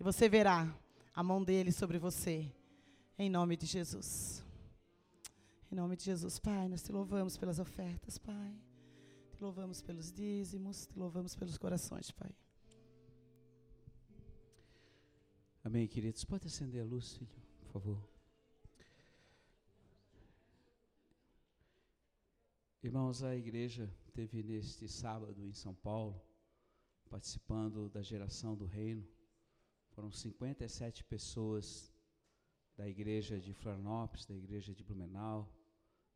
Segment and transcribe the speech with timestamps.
[0.00, 0.66] E você verá
[1.14, 2.50] a mão dele sobre você.
[3.18, 4.42] Em nome de Jesus.
[5.70, 8.58] Em nome de Jesus, Pai, nós te louvamos pelas ofertas, Pai.
[9.30, 12.34] Te louvamos pelos dízimos, te louvamos pelos corações, Pai.
[15.62, 16.24] Amém, queridos.
[16.24, 18.08] Pode acender a luz, filho, por favor.
[22.82, 26.18] Irmãos, a igreja teve neste sábado em São Paulo,
[27.10, 29.06] participando da geração do reino.
[29.90, 31.92] Foram 57 pessoas
[32.76, 35.52] da igreja de Florianópolis, da igreja de Blumenau,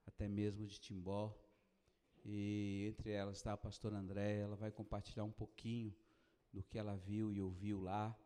[0.06, 1.36] até mesmo de Timbó.
[2.24, 5.94] E entre elas está a pastora André, ela vai compartilhar um pouquinho
[6.52, 8.16] do que ela viu e ouviu lá.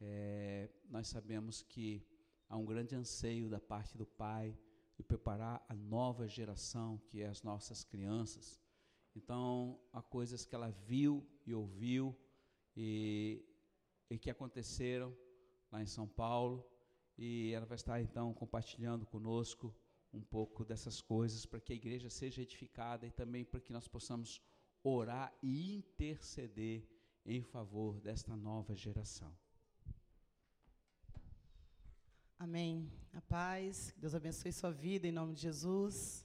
[0.00, 2.02] É, nós sabemos que
[2.48, 4.58] há um grande anseio da parte do Pai
[4.96, 8.58] de preparar a nova geração, que é as nossas crianças.
[9.14, 12.16] Então, há coisas que ela viu e ouviu
[12.76, 13.44] e,
[14.10, 15.16] e que aconteceram
[15.70, 16.64] lá em São Paulo,
[17.16, 19.74] e ela vai estar então compartilhando conosco
[20.12, 23.86] um pouco dessas coisas para que a igreja seja edificada e também para que nós
[23.86, 24.40] possamos
[24.82, 26.88] orar e interceder
[27.26, 29.36] em favor desta nova geração.
[32.38, 32.90] Amém.
[33.12, 36.24] A paz, que Deus abençoe sua vida em nome de Jesus.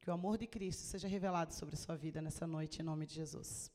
[0.00, 3.14] Que o amor de Cristo seja revelado sobre sua vida nessa noite em nome de
[3.14, 3.70] Jesus.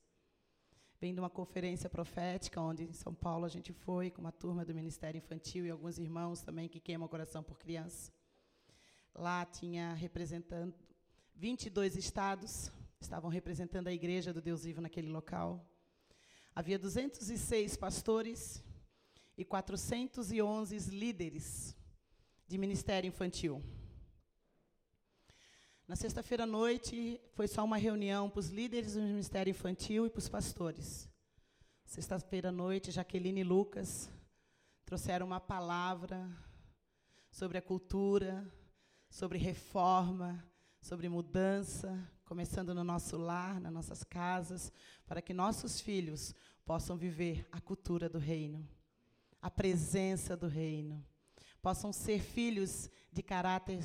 [0.99, 4.65] Vem de uma conferência profética onde em São Paulo a gente foi com uma turma
[4.65, 8.11] do Ministério Infantil e alguns irmãos também que queimam o coração por criança.
[9.13, 10.73] Lá tinha representando
[11.35, 15.63] 22 estados, estavam representando a igreja do Deus vivo naquele local.
[16.55, 18.63] Havia 206 pastores
[19.37, 21.75] e 411 líderes
[22.47, 23.63] de ministério infantil.
[25.87, 30.09] Na sexta-feira à noite, foi só uma reunião para os líderes do ministério infantil e
[30.09, 31.09] para os pastores.
[31.85, 34.09] Sexta-feira à noite, Jaqueline e Lucas
[34.85, 36.29] trouxeram uma palavra
[37.31, 38.45] sobre a cultura,
[39.09, 40.43] sobre reforma,
[40.81, 44.71] sobre mudança, começando no nosso lar, nas nossas casas,
[45.05, 46.35] para que nossos filhos
[46.65, 48.67] possam viver a cultura do reino
[49.41, 51.03] a presença do reino.
[51.61, 53.83] Possam ser filhos de caráter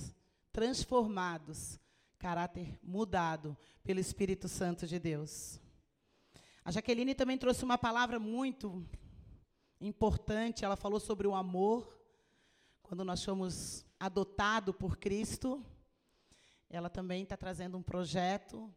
[0.52, 1.78] transformados,
[2.22, 5.60] caráter mudado pelo Espírito Santo de Deus.
[6.64, 8.86] A Jaqueline também trouxe uma palavra muito
[9.80, 11.98] importante, ela falou sobre o amor.
[12.80, 15.66] Quando nós somos adotados por Cristo,
[16.70, 18.72] ela também está trazendo um projeto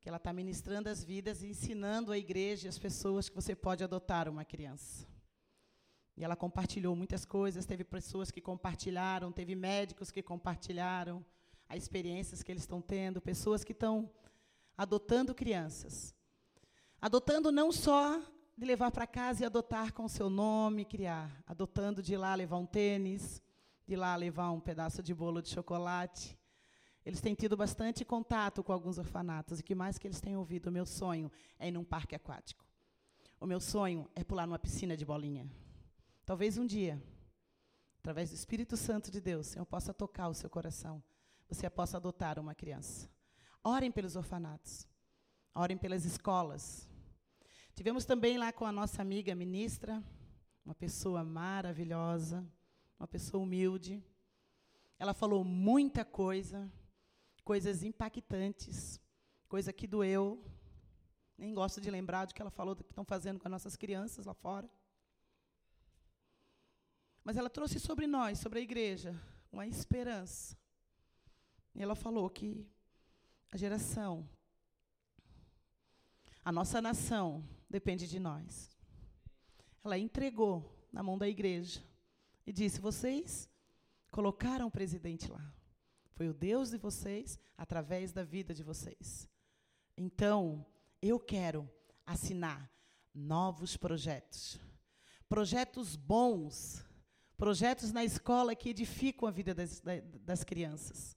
[0.00, 3.54] que ela está ministrando as vidas e ensinando a igreja e as pessoas que você
[3.54, 5.06] pode adotar uma criança.
[6.16, 11.24] E ela compartilhou muitas coisas, teve pessoas que compartilharam, teve médicos que compartilharam
[11.70, 14.10] as experiências que eles estão tendo, pessoas que estão
[14.76, 16.12] adotando crianças.
[17.00, 18.20] Adotando não só
[18.58, 22.58] de levar para casa e adotar com seu nome, criar, adotando de ir lá levar
[22.58, 23.40] um tênis,
[23.86, 26.36] de ir lá levar um pedaço de bolo de chocolate.
[27.06, 30.36] Eles têm tido bastante contato com alguns orfanatos e o que mais que eles têm
[30.36, 32.66] ouvido, o meu sonho é ir num parque aquático.
[33.40, 35.48] O meu sonho é pular numa piscina de bolinha.
[36.26, 37.00] Talvez um dia,
[38.00, 41.00] através do Espírito Santo de Deus, eu possa tocar o seu coração.
[41.50, 43.10] Você possa adotar uma criança.
[43.64, 44.86] Orem pelos orfanatos.
[45.52, 46.88] Orem pelas escolas.
[47.74, 50.00] Tivemos também lá com a nossa amiga ministra,
[50.64, 52.46] uma pessoa maravilhosa,
[53.00, 54.00] uma pessoa humilde.
[54.96, 56.70] Ela falou muita coisa,
[57.42, 59.00] coisas impactantes,
[59.48, 60.44] coisa que doeu.
[61.36, 63.74] Nem gosto de lembrar do que ela falou do que estão fazendo com as nossas
[63.74, 64.70] crianças lá fora.
[67.24, 70.59] Mas ela trouxe sobre nós, sobre a igreja, uma esperança.
[71.74, 72.66] E ela falou que
[73.50, 74.28] a geração,
[76.44, 78.70] a nossa nação, depende de nós.
[79.84, 81.82] Ela entregou na mão da igreja
[82.46, 83.48] e disse: Vocês
[84.10, 85.52] colocaram o presidente lá.
[86.12, 89.28] Foi o Deus de vocês, através da vida de vocês.
[89.96, 90.66] Então,
[91.00, 91.68] eu quero
[92.04, 92.70] assinar
[93.14, 94.60] novos projetos.
[95.28, 96.84] Projetos bons
[97.40, 99.82] projetos na escola que edificam a vida das,
[100.26, 101.16] das crianças.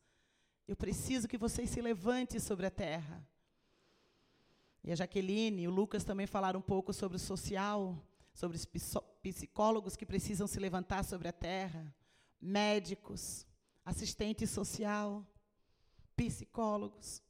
[0.73, 3.23] Eu preciso que vocês se levantem sobre a terra.
[4.83, 8.03] E a Jaqueline e o Lucas também falaram um pouco sobre o social,
[8.33, 8.67] sobre os
[9.21, 11.95] psicólogos que precisam se levantar sobre a terra,
[12.41, 13.45] médicos,
[13.85, 15.23] assistente social,
[16.15, 17.21] psicólogos,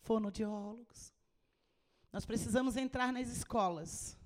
[0.00, 1.12] fonodiólogos.
[2.12, 4.18] Nós precisamos entrar nas escolas.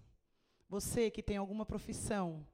[0.66, 2.46] Você que tem alguma profissão,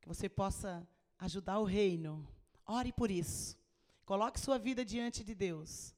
[0.00, 0.88] que você possa
[1.18, 2.24] ajudar o reino.
[2.64, 3.58] Ore por isso.
[4.06, 5.92] Coloque sua vida diante de Deus.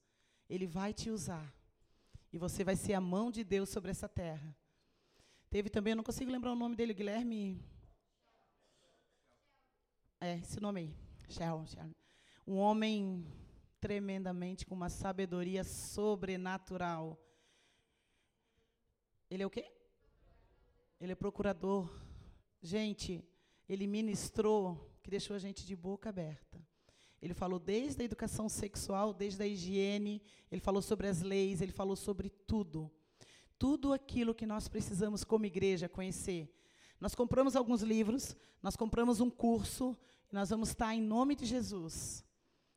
[0.49, 1.55] Ele vai te usar.
[2.33, 4.57] E você vai ser a mão de Deus sobre essa terra.
[5.51, 7.63] Teve também, eu não consigo lembrar o nome dele, Guilherme
[10.21, 10.95] É, esse nome aí.
[11.29, 11.95] Sharon, Sharon.
[12.47, 13.27] Um homem
[13.79, 17.19] tremendamente com uma sabedoria sobrenatural.
[19.31, 19.71] Ele é o quê?
[20.99, 21.89] Ele é procurador.
[22.63, 23.23] Gente,
[23.69, 26.59] ele ministrou que deixou a gente de boca aberta.
[27.21, 31.73] Ele falou desde a educação sexual, desde a higiene, ele falou sobre as leis, ele
[31.73, 32.91] falou sobre tudo.
[33.59, 36.55] Tudo aquilo que nós precisamos como igreja conhecer.
[37.01, 39.97] Nós compramos alguns livros, nós compramos um curso,
[40.31, 42.25] e nós vamos estar, em nome de Jesus,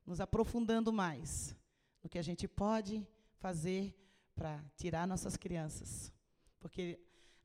[0.06, 1.56] nos aprofundando mais
[2.04, 3.96] no que a gente pode fazer
[4.34, 6.12] para tirar nossas crianças.
[6.60, 7.00] Porque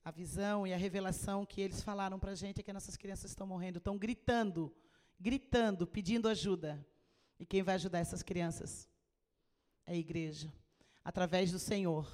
[0.04, 3.32] a visão e a revelação que eles falaram para a gente é que nossas crianças
[3.32, 4.72] estão morrendo, estão gritando,
[5.18, 6.84] gritando, pedindo ajuda.
[7.38, 8.88] E quem vai ajudar essas crianças?
[9.86, 10.52] É a igreja,
[11.04, 12.06] através do Senhor.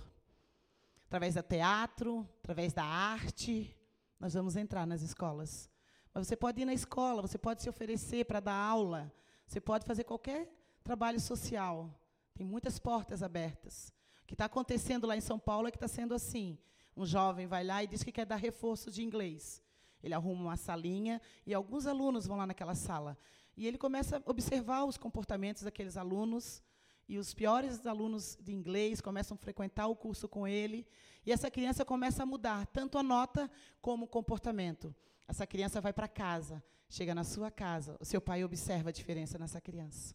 [1.06, 3.76] Através do teatro, através da arte,
[4.18, 5.68] nós vamos entrar nas escolas.
[6.12, 9.12] Mas você pode ir na escola, você pode se oferecer para dar aula,
[9.46, 10.50] você pode fazer qualquer
[10.82, 11.90] trabalho social.
[12.34, 13.92] Tem muitas portas abertas.
[14.22, 16.58] O que está acontecendo lá em São Paulo é que está sendo assim.
[16.96, 19.61] Um jovem vai lá e diz que quer dar reforço de inglês.
[20.02, 23.16] Ele arruma uma salinha e alguns alunos vão lá naquela sala.
[23.56, 26.62] E ele começa a observar os comportamentos daqueles alunos.
[27.08, 30.86] E os piores alunos de inglês começam a frequentar o curso com ele.
[31.24, 33.50] E essa criança começa a mudar tanto a nota
[33.80, 34.94] como o comportamento.
[35.28, 39.38] Essa criança vai para casa, chega na sua casa, o seu pai observa a diferença
[39.38, 40.14] nessa criança.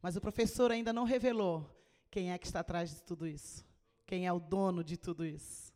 [0.00, 1.70] Mas o professor ainda não revelou
[2.10, 3.64] quem é que está atrás de tudo isso,
[4.06, 5.72] quem é o dono de tudo isso.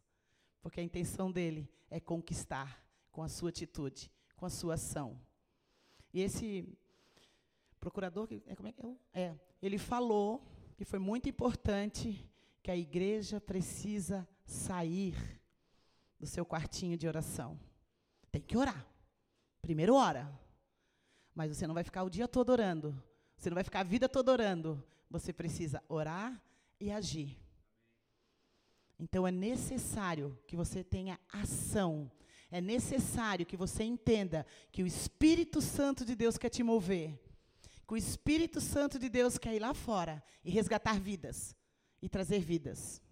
[0.61, 2.88] Porque a intenção dele é conquistar
[3.19, 5.21] com a sua atitude, com a sua ação.
[6.15, 6.73] E esse
[7.81, 8.97] procurador, é, como é que é?
[9.13, 9.41] é?
[9.61, 10.47] Ele falou,
[10.79, 12.25] e foi muito importante,
[12.63, 15.17] que a igreja precisa sair
[16.17, 17.59] do seu quartinho de oração.
[18.31, 18.87] Tem que orar.
[19.61, 20.33] Primeiro ora.
[21.35, 23.03] Mas você não vai ficar o dia todo orando.
[23.37, 24.81] Você não vai ficar a vida toda orando.
[25.11, 26.41] Você precisa orar
[26.79, 27.37] e agir.
[28.97, 32.09] Então é necessário que você tenha ação.
[32.51, 37.21] É necessário que você entenda que o Espírito Santo de Deus quer te mover.
[37.87, 41.57] Que o Espírito Santo de Deus quer ir lá fora e resgatar vidas
[42.01, 43.03] e trazer vidas.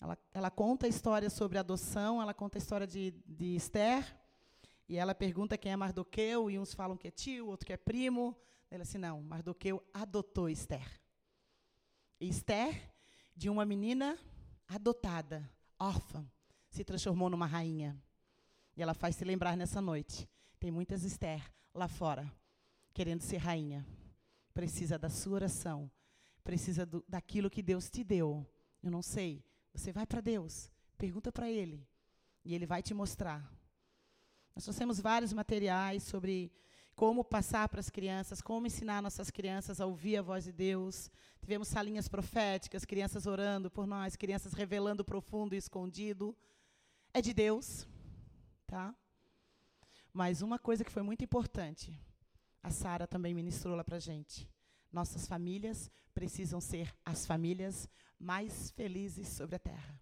[0.00, 4.16] Ela, ela conta a história sobre adoção, ela conta a história de, de Esther,
[4.88, 7.76] e ela pergunta quem é Mardoqueu, e uns falam que é tio, outro que é
[7.76, 8.36] primo.
[8.70, 11.00] Ela assim, não, Mardoqueu adotou Esther.
[12.20, 12.92] E Esther,
[13.34, 14.18] de uma menina
[14.68, 16.24] adotada, órfã,
[16.70, 18.00] se transformou numa rainha.
[18.76, 20.28] E ela faz se lembrar nessa noite.
[20.58, 21.42] Tem muitas Esther
[21.74, 22.30] lá fora,
[22.92, 23.86] querendo ser rainha.
[24.52, 25.90] Precisa da sua oração.
[26.44, 28.46] Precisa do, daquilo que Deus te deu.
[28.82, 29.44] Eu não sei.
[29.72, 31.86] Você vai para Deus, pergunta para Ele.
[32.44, 33.56] E Ele vai te mostrar
[34.56, 36.50] nós trouxemos vários materiais sobre
[36.94, 41.10] como passar para as crianças, como ensinar nossas crianças a ouvir a voz de Deus.
[41.38, 46.34] Tivemos salinhas proféticas, crianças orando por nós, crianças revelando profundo e escondido.
[47.12, 47.86] É de Deus,
[48.66, 48.94] tá?
[50.12, 51.98] Mas uma coisa que foi muito importante,
[52.62, 54.48] a Sara também ministrou lá para gente.
[54.92, 60.00] Nossas famílias precisam ser as famílias mais felizes sobre a terra.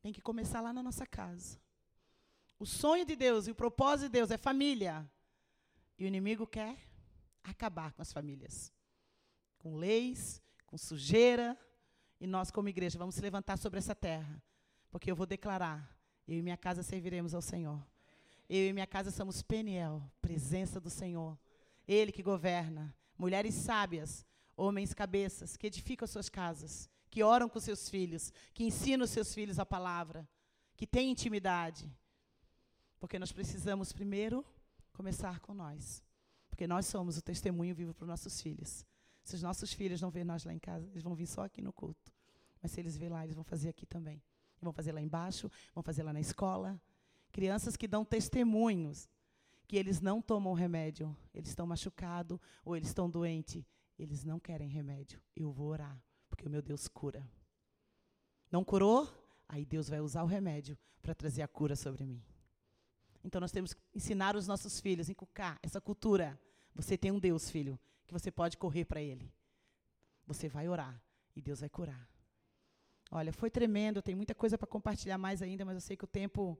[0.00, 1.58] Tem que começar lá na nossa casa.
[2.58, 5.10] O sonho de Deus e o propósito de Deus é família.
[5.98, 6.78] E o inimigo quer
[7.42, 8.72] acabar com as famílias.
[9.58, 11.58] Com leis, com sujeira.
[12.20, 14.42] E nós, como igreja, vamos se levantar sobre essa terra.
[14.90, 15.90] Porque eu vou declarar:
[16.30, 17.84] eu e minha casa serviremos ao Senhor.
[18.48, 21.36] Eu e minha casa somos Peniel, presença do Senhor.
[21.88, 22.94] Ele que governa.
[23.18, 24.24] Mulheres sábias,
[24.56, 29.34] homens cabeças, que edificam as suas casas, que oram com seus filhos, que ensinam seus
[29.34, 30.28] filhos a palavra,
[30.76, 31.92] que têm intimidade.
[33.00, 34.46] Porque nós precisamos primeiro
[34.92, 36.00] começar com nós.
[36.48, 38.86] Porque nós somos o testemunho vivo para os nossos filhos.
[39.24, 41.60] Se os nossos filhos não verem nós lá em casa, eles vão vir só aqui
[41.60, 42.12] no culto.
[42.62, 44.22] Mas se eles verem lá, eles vão fazer aqui também.
[44.60, 46.80] Vão fazer lá embaixo, vão fazer lá na escola.
[47.32, 49.08] Crianças que dão testemunhos
[49.66, 53.64] que eles não tomam remédio, eles estão machucados ou eles estão doentes.
[53.96, 55.20] Eles não querem remédio.
[55.36, 57.24] Eu vou orar, porque o meu Deus cura.
[58.50, 59.08] Não curou?
[59.48, 62.22] Aí Deus vai usar o remédio para trazer a cura sobre mim.
[63.22, 66.40] Então nós temos que ensinar os nossos filhos, inculcar essa cultura.
[66.74, 69.32] Você tem um Deus, filho, que você pode correr para Ele.
[70.26, 71.00] Você vai orar
[71.36, 72.08] e Deus vai curar.
[73.10, 76.06] Olha, foi tremendo, tem muita coisa para compartilhar mais ainda, mas eu sei que o
[76.06, 76.56] tempo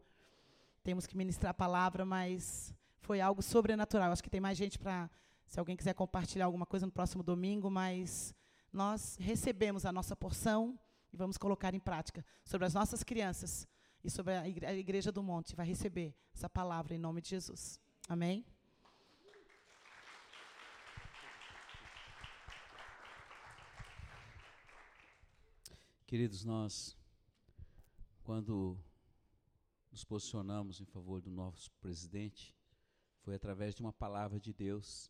[0.82, 4.10] temos que ministrar a palavra, mas foi algo sobrenatural.
[4.10, 5.08] Acho que tem mais gente para,
[5.46, 8.34] se alguém quiser compartilhar alguma coisa no próximo domingo, mas
[8.72, 10.78] nós recebemos a nossa porção
[11.12, 13.66] e vamos colocar em prática sobre as nossas crianças
[14.02, 17.78] e sobre a Igreja do Monte vai receber essa palavra em nome de Jesus.
[18.08, 18.44] Amém?
[26.10, 26.98] Queridos, nós,
[28.24, 28.76] quando
[29.92, 32.52] nos posicionamos em favor do nosso presidente,
[33.20, 35.08] foi através de uma palavra de Deus,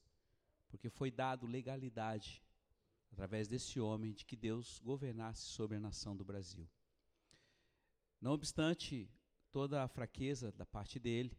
[0.69, 2.45] porque foi dado legalidade
[3.11, 6.69] através desse homem de que Deus governasse sobre a nação do Brasil.
[8.21, 9.11] Não obstante
[9.51, 11.35] toda a fraqueza da parte dele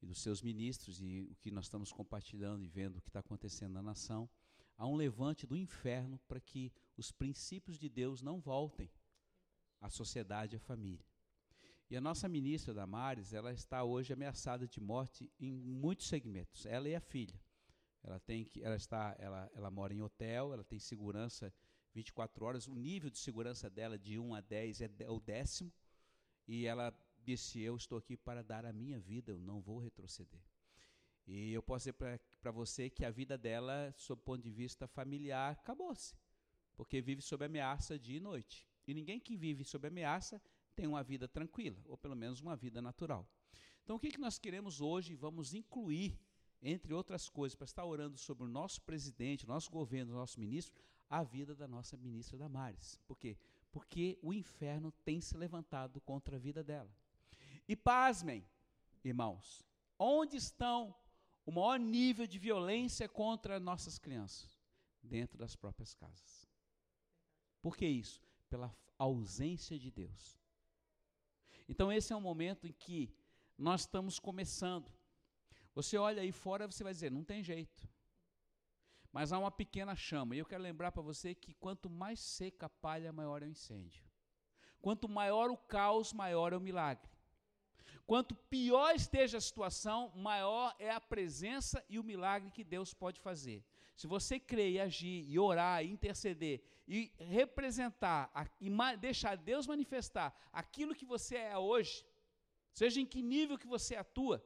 [0.00, 3.20] e dos seus ministros e o que nós estamos compartilhando e vendo o que está
[3.20, 4.26] acontecendo na nação,
[4.76, 8.90] há um levante do inferno para que os princípios de Deus não voltem
[9.80, 11.04] à sociedade e à família.
[11.88, 16.88] E a nossa ministra Damares, ela está hoje ameaçada de morte em muitos segmentos, ela
[16.88, 17.40] e a filha.
[18.02, 21.52] Ela tem que ela está ela, ela mora em hotel, ela tem segurança
[21.94, 25.72] 24 horas, o nível de segurança dela de 1 a 10 é o décimo,
[26.46, 30.42] e ela disse: "Eu estou aqui para dar a minha vida, eu não vou retroceder".
[31.26, 34.86] E eu posso dizer para você que a vida dela, sob o ponto de vista
[34.86, 36.14] familiar, acabou-se,
[36.76, 38.68] porque vive sob ameaça dia e noite.
[38.86, 40.40] E ninguém que vive sob ameaça
[40.76, 43.28] tem uma vida tranquila, ou pelo menos uma vida natural.
[43.82, 45.14] Então, o que, que nós queremos hoje?
[45.14, 46.18] Vamos incluir,
[46.62, 51.22] entre outras coisas, para estar orando sobre o nosso presidente, nosso governo, nosso ministro, a
[51.22, 53.00] vida da nossa ministra Damares.
[53.06, 53.36] Por quê?
[53.72, 56.90] Porque o inferno tem se levantado contra a vida dela.
[57.68, 58.44] E pasmem,
[59.04, 59.64] irmãos,
[59.98, 60.94] onde estão
[61.46, 64.58] o maior nível de violência contra nossas crianças?
[65.00, 66.50] Dentro das próprias casas.
[67.62, 68.20] Por que isso?
[68.50, 70.36] Pela ausência de Deus.
[71.68, 73.14] Então, esse é um momento em que
[73.56, 74.92] nós estamos começando.
[75.74, 77.88] Você olha aí fora, você vai dizer, não tem jeito.
[79.12, 80.34] Mas há uma pequena chama.
[80.34, 83.50] E eu quero lembrar para você que quanto mais seca a palha, maior é o
[83.50, 84.04] incêndio.
[84.80, 87.15] Quanto maior o caos, maior é o milagre.
[88.06, 93.20] Quanto pior esteja a situação, maior é a presença e o milagre que Deus pode
[93.20, 93.64] fazer.
[93.96, 100.32] Se você crer e agir, e orar, e interceder, e representar, e deixar Deus manifestar
[100.52, 102.06] aquilo que você é hoje,
[102.72, 104.44] seja em que nível que você atua,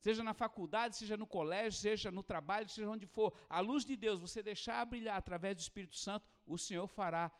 [0.00, 3.94] seja na faculdade, seja no colégio, seja no trabalho, seja onde for, a luz de
[3.94, 7.30] Deus, você deixar brilhar através do Espírito Santo, o Senhor fará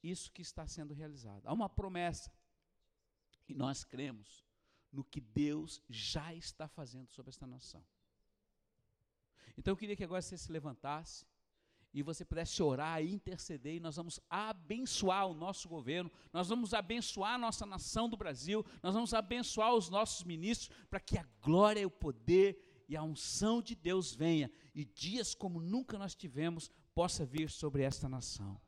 [0.00, 1.42] isso que está sendo realizado.
[1.46, 2.32] Há uma promessa,
[3.48, 4.43] e nós cremos
[4.94, 7.84] no que Deus já está fazendo sobre esta nação.
[9.58, 11.26] Então eu queria que agora você se levantasse
[11.92, 16.74] e você pudesse orar e interceder, e nós vamos abençoar o nosso governo, nós vamos
[16.74, 21.26] abençoar a nossa nação do Brasil, nós vamos abençoar os nossos ministros, para que a
[21.40, 26.68] glória, o poder e a unção de Deus venha, e dias como nunca nós tivemos,
[26.92, 28.60] possa vir sobre esta nação.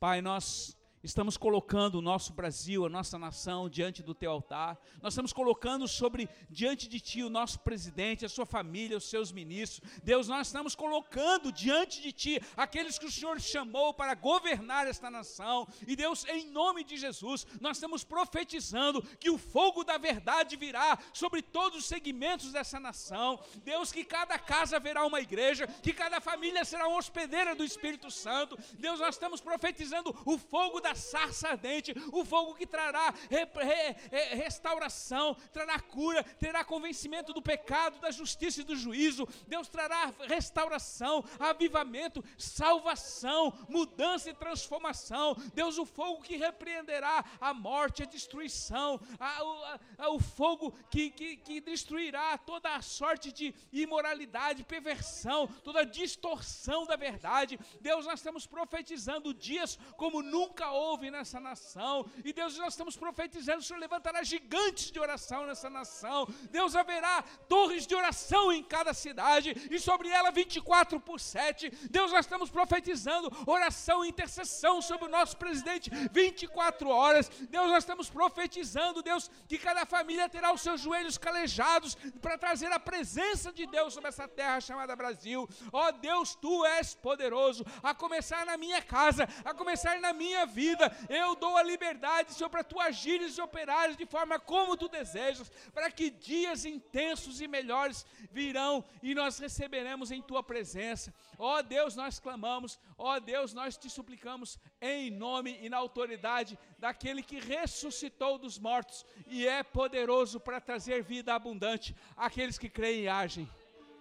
[0.00, 4.80] Pai, nós estamos colocando o nosso Brasil, a nossa nação diante do teu altar.
[5.02, 9.30] Nós estamos colocando sobre diante de ti o nosso presidente, a sua família, os seus
[9.30, 9.82] ministros.
[10.02, 15.10] Deus, nós estamos colocando diante de ti aqueles que o Senhor chamou para governar esta
[15.10, 15.68] nação.
[15.86, 20.98] E Deus, em nome de Jesus, nós estamos profetizando que o fogo da verdade virá
[21.12, 23.38] sobre todos os segmentos dessa nação.
[23.62, 28.10] Deus, que cada casa verá uma igreja, que cada família será uma hospedeira do Espírito
[28.10, 28.56] Santo.
[28.78, 33.96] Deus, nós estamos profetizando o fogo da sarça ardente, o fogo que trará re, re,
[34.10, 39.26] re, restauração, trará cura, trará convencimento do pecado, da justiça e do juízo.
[39.46, 45.34] Deus trará restauração, avivamento, salvação, mudança e transformação.
[45.54, 51.10] Deus, o fogo que repreenderá a morte, a destruição, a, a, a, o fogo que,
[51.10, 57.58] que, que destruirá toda a sorte de imoralidade, perversão, toda distorção da verdade.
[57.80, 62.06] Deus, nós estamos profetizando dias como nunca houve houve nessa nação.
[62.24, 66.26] E Deus, nós estamos profetizando: o Senhor levantará gigantes de oração nessa nação.
[66.50, 71.70] Deus haverá torres de oração em cada cidade, e sobre ela 24 por 7.
[71.90, 77.28] Deus, nós estamos profetizando oração e intercessão sobre o nosso presidente 24 horas.
[77.54, 82.70] Deus, nós estamos profetizando, Deus, que cada família terá os seus joelhos calejados para trazer
[82.72, 85.48] a presença de Deus sobre essa terra chamada Brasil.
[85.72, 90.44] Ó oh, Deus, tu és poderoso, a começar na minha casa, a começar na minha
[90.46, 90.86] vida vida.
[91.08, 95.50] Eu dou a liberdade, Senhor, para tu agires e operares de forma como tu desejas,
[95.72, 101.12] para que dias intensos e melhores virão e nós receberemos em tua presença.
[101.38, 107.22] Ó Deus, nós clamamos, ó Deus, nós te suplicamos em nome e na autoridade daquele
[107.22, 113.08] que ressuscitou dos mortos e é poderoso para trazer vida abundante àqueles que creem e
[113.08, 113.48] agem.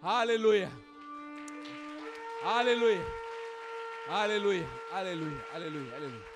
[0.01, 0.69] Aleluia.
[2.43, 3.05] Aleluia.
[4.07, 4.67] Aleluia.
[4.91, 5.45] Aleluia.
[5.53, 5.95] Aleluia.
[5.95, 6.32] Aleluia.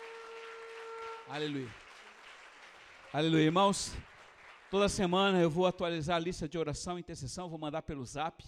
[1.29, 1.69] Aleluia.
[3.11, 3.93] Aleluia, irmãos.
[4.71, 8.41] Toda semana eu vou atualizar a lista de oração e intercessão, vou mandar pelo Zap.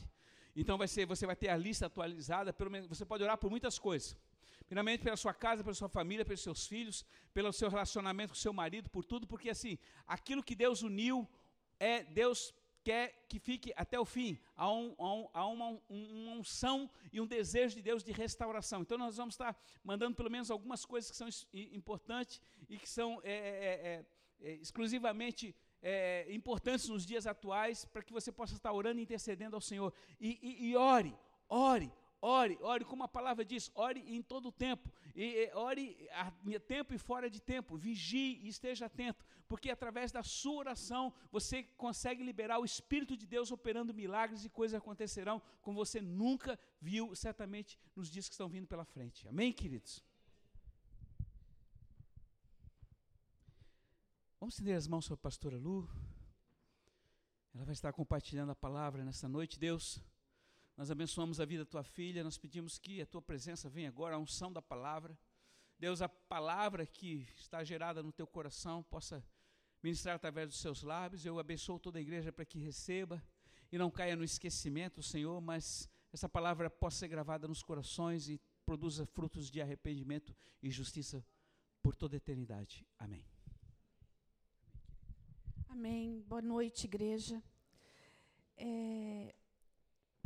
[0.55, 3.49] Então vai ser, você vai ter a lista atualizada, pelo menos você pode orar por
[3.49, 4.15] muitas coisas.
[4.65, 8.53] Primeiramente pela sua casa, pela sua família, pelos seus filhos, pelo seu relacionamento com seu
[8.53, 11.27] marido, por tudo, porque assim, aquilo que Deus uniu
[11.81, 14.39] é Deus quer que fique até o fim.
[14.55, 18.11] Há, um, há, um, há uma, um, uma, unção e um desejo de Deus de
[18.11, 18.81] restauração.
[18.81, 23.21] Então nós vamos estar mandando pelo menos algumas coisas que são importantes e que são
[23.23, 24.05] é, é,
[24.47, 29.03] é, é exclusivamente é, importantes nos dias atuais, para que você possa estar orando e
[29.03, 29.93] intercedendo ao Senhor.
[30.19, 31.15] E, e, e ore,
[31.47, 31.91] ore,
[32.21, 36.31] ore, ore, como a palavra diz, ore em todo o tempo, e, e, ore a
[36.59, 41.63] tempo e fora de tempo, vigie e esteja atento, porque através da sua oração você
[41.77, 47.15] consegue liberar o Espírito de Deus operando milagres e coisas acontecerão como você nunca viu,
[47.15, 49.27] certamente, nos dias que estão vindo pela frente.
[49.27, 50.03] Amém, queridos?
[54.39, 55.89] Vamos estender as mãos sobre a pastora Lu.
[57.53, 60.01] Ela vai estar compartilhando a palavra nessa noite, Deus.
[60.79, 64.15] Nós abençoamos a vida da tua filha, nós pedimos que a tua presença venha agora,
[64.15, 65.19] a unção da palavra.
[65.77, 69.21] Deus, a palavra que está gerada no teu coração possa
[69.83, 71.25] ministrar através dos seus lábios.
[71.25, 73.21] Eu abençoo toda a igreja para que receba
[73.69, 78.39] e não caia no esquecimento, Senhor, mas essa palavra possa ser gravada nos corações e
[78.65, 80.33] produza frutos de arrependimento
[80.63, 81.21] e justiça
[81.81, 82.87] por toda a eternidade.
[82.97, 83.25] Amém.
[85.67, 86.21] Amém.
[86.21, 87.43] Boa noite, igreja.
[88.55, 89.35] É,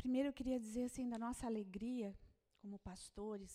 [0.03, 2.09] primeiro eu queria dizer assim da nossa alegria
[2.61, 3.53] como pastores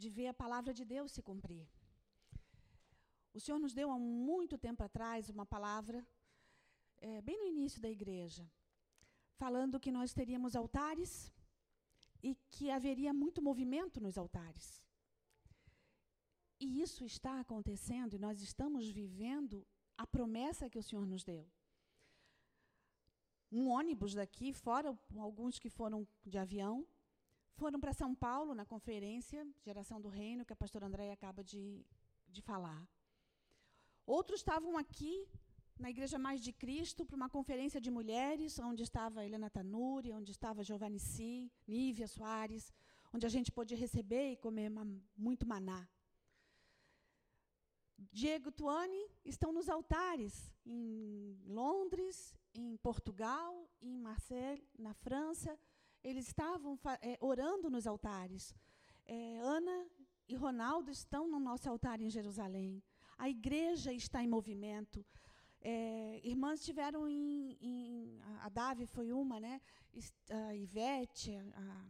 [0.00, 1.66] de ver a palavra de Deus se cumprir.
[3.36, 5.98] O Senhor nos deu há muito tempo atrás uma palavra,
[6.98, 8.44] é, bem no início da igreja,
[9.42, 11.12] falando que nós teríamos altares
[12.22, 14.66] e que haveria muito movimento nos altares.
[16.60, 21.44] E isso está acontecendo e nós estamos vivendo a promessa que o Senhor nos deu.
[23.50, 26.86] Um ônibus daqui, fora alguns que foram de avião,
[27.54, 31.84] foram para São Paulo na conferência Geração do Reino, que a pastora Andréia acaba de,
[32.28, 32.86] de falar.
[34.06, 35.26] Outros estavam aqui
[35.78, 40.30] na Igreja Mais de Cristo para uma conferência de mulheres, onde estava Helena Tanuri, onde
[40.32, 42.72] estava Giovanni Si, Nívia Soares,
[43.12, 44.70] onde a gente pôde receber e comer
[45.16, 45.88] muito maná.
[48.12, 55.58] Diego Tuani estão nos altares em Londres, em Portugal, em Marseille, na França.
[56.02, 58.54] Eles estavam é, orando nos altares.
[59.06, 59.86] É, Ana
[60.28, 62.82] e Ronaldo estão no nosso altar em Jerusalém.
[63.16, 65.04] A igreja está em movimento.
[65.60, 69.60] É, irmãs estiveram em, em, A Davi foi uma, né?
[70.30, 71.86] A Ivete, a,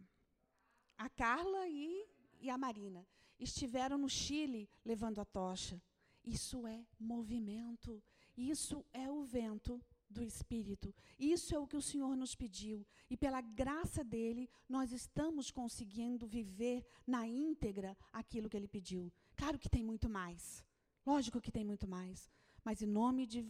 [1.05, 2.07] a Carla e,
[2.39, 3.05] e a Marina.
[3.39, 5.81] Estiveram no Chile levando a tocha.
[6.23, 8.01] Isso é movimento.
[8.35, 10.93] Isso é o vento do Espírito.
[11.17, 12.85] Isso é o que o Senhor nos pediu.
[13.09, 19.11] E pela graça dele, nós estamos conseguindo viver na íntegra aquilo que ele pediu.
[19.35, 20.65] Claro que tem muito mais.
[21.05, 22.29] Lógico que tem muito mais.
[22.63, 23.47] Mas em nome de,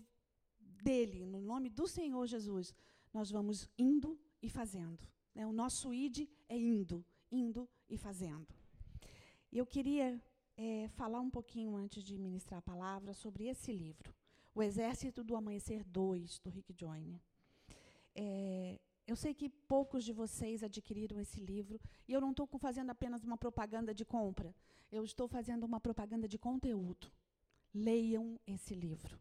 [0.60, 2.74] dele, no nome do Senhor Jesus,
[3.14, 5.08] nós vamos indo e fazendo.
[5.34, 5.46] Né?
[5.46, 8.48] O nosso id é indo, indo e fazendo.
[9.52, 10.22] Eu queria
[10.56, 14.14] é, falar um pouquinho, antes de ministrar a palavra, sobre esse livro,
[14.60, 17.22] O Exército do Amanhecer 2, do Rick Joyner.
[18.14, 22.90] É, eu sei que poucos de vocês adquiriram esse livro, e eu não estou fazendo
[22.90, 24.54] apenas uma propaganda de compra,
[24.92, 27.10] eu estou fazendo uma propaganda de conteúdo.
[27.74, 29.18] Leiam esse livro.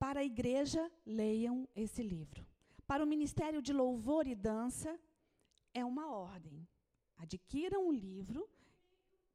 [0.00, 2.44] Para a igreja, leiam esse livro.
[2.88, 4.98] Para o Ministério de Louvor e Dança,
[5.72, 6.66] é uma ordem.
[7.16, 8.50] Adquiram o livro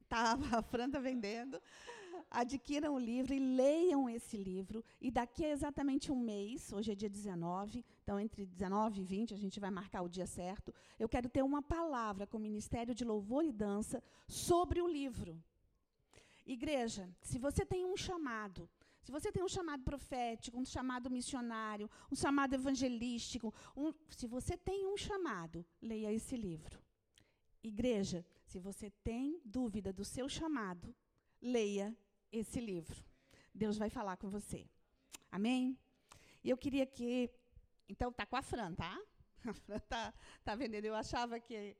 [0.08, 1.60] Tá, a Fran está vendendo.
[2.30, 4.84] Adquiram o livro e leiam esse livro.
[5.00, 9.34] E daqui a exatamente um mês, hoje é dia 19, então entre 19 e 20
[9.34, 10.74] a gente vai marcar o dia certo.
[10.98, 15.42] Eu quero ter uma palavra com o Ministério de Louvor e Dança sobre o livro.
[16.46, 18.68] Igreja, se você tem um chamado,
[19.02, 24.56] se você tem um chamado profético, um chamado missionário, um chamado evangelístico, um, se você
[24.56, 26.78] tem um chamado, leia esse livro.
[27.62, 30.94] Igreja, se você tem dúvida do seu chamado,
[31.40, 31.96] leia
[32.32, 33.04] esse livro.
[33.54, 34.68] Deus vai falar com você.
[35.30, 35.78] Amém?
[36.42, 37.30] E eu queria que.
[37.88, 38.98] Então, tá com a Fran, tá?
[39.44, 40.14] A Fran tá,
[40.44, 40.84] tá vendendo.
[40.84, 41.76] Eu achava que,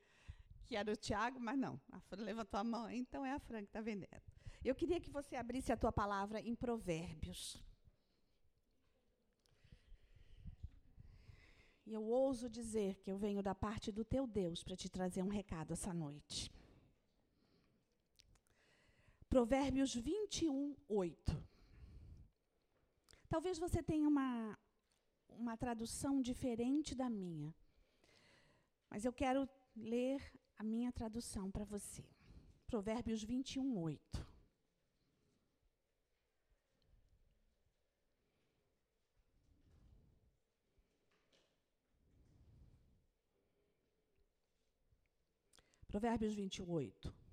[0.65, 1.81] que era o Tiago, mas não.
[1.91, 4.23] A Fran levantou a mão, então é a Fran que está vendendo.
[4.65, 7.63] Eu queria que você abrisse a tua palavra em Provérbios.
[11.87, 15.23] E eu ouso dizer que eu venho da parte do teu Deus para te trazer
[15.23, 16.51] um recado essa noite.
[19.29, 21.49] Provérbios 21, 8.
[23.29, 24.59] Talvez você tenha uma,
[25.29, 27.55] uma tradução diferente da minha,
[28.89, 32.03] mas eu quero ler a minha tradução para você.
[32.67, 34.27] Provérbios 21, 8.
[45.87, 47.28] Provérbios 28.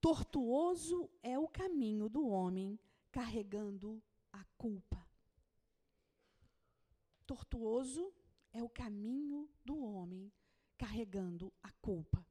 [0.00, 2.80] Tortuoso é o caminho do homem
[3.12, 5.06] carregando a culpa.
[7.26, 8.12] Tortuoso
[8.50, 10.32] é o caminho do homem
[10.78, 12.26] carregando a culpa.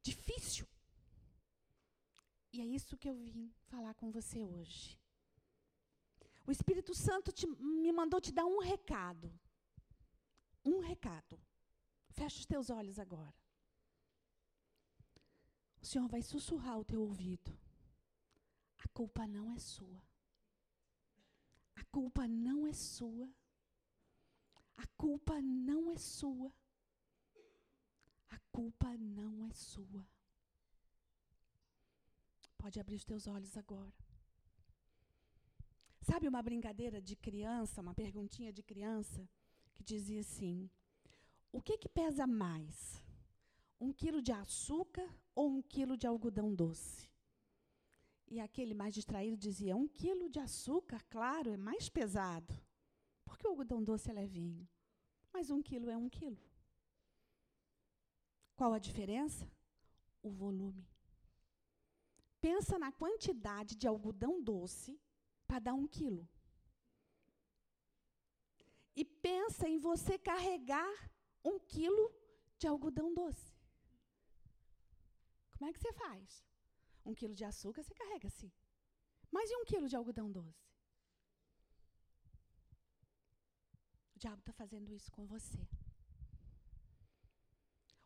[0.00, 0.68] Difícil.
[2.52, 4.96] E é isso que eu vim falar com você hoje.
[6.46, 9.32] O Espírito Santo te, me mandou te dar um recado.
[10.64, 11.40] Um recado.
[12.10, 13.41] Fecha os teus olhos agora
[15.82, 17.58] o Senhor vai sussurrar o teu ouvido.
[18.78, 20.00] A culpa não é sua.
[21.74, 23.28] A culpa não é sua.
[24.76, 26.52] A culpa não é sua.
[28.30, 30.06] A culpa não é sua.
[32.56, 33.92] Pode abrir os teus olhos agora.
[36.02, 39.28] Sabe uma brincadeira de criança, uma perguntinha de criança,
[39.74, 40.70] que dizia assim:
[41.50, 43.02] o que que pesa mais?
[43.84, 47.10] Um quilo de açúcar ou um quilo de algodão doce?
[48.28, 52.54] E aquele mais distraído dizia: um quilo de açúcar, claro, é mais pesado,
[53.24, 54.68] porque o algodão doce é levinho.
[55.32, 56.40] Mas um quilo é um quilo.
[58.54, 59.50] Qual a diferença?
[60.22, 60.86] O volume.
[62.40, 64.96] Pensa na quantidade de algodão doce
[65.44, 66.28] para dar um quilo.
[68.94, 70.94] E pensa em você carregar
[71.44, 72.04] um quilo
[72.60, 73.51] de algodão doce.
[75.62, 76.44] Como é que você faz?
[77.06, 78.50] Um quilo de açúcar você carrega assim.
[79.30, 80.66] Mas e um quilo de algodão doce?
[84.16, 85.62] O diabo está fazendo isso com você.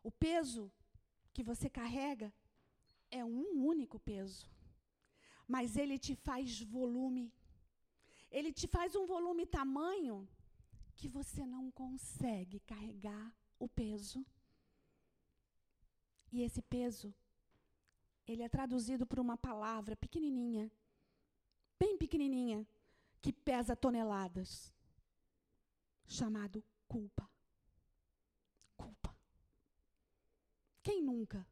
[0.03, 0.71] O peso
[1.33, 2.31] que você carrega
[3.09, 4.47] é um único peso,
[5.47, 7.33] mas ele te faz volume.
[8.29, 10.29] Ele te faz um volume tamanho
[10.95, 14.23] que você não consegue carregar o peso.
[16.31, 17.15] E esse peso
[18.27, 20.69] ele é traduzido por uma palavra pequenininha,
[21.79, 22.67] bem pequenininha,
[23.21, 24.73] que pesa toneladas,
[26.05, 27.29] chamado culpa.
[28.75, 29.15] Culpa.
[30.83, 31.47] Quem nunca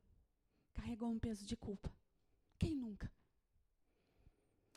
[0.74, 1.92] carregou um peso de culpa?
[2.60, 3.12] Quem nunca?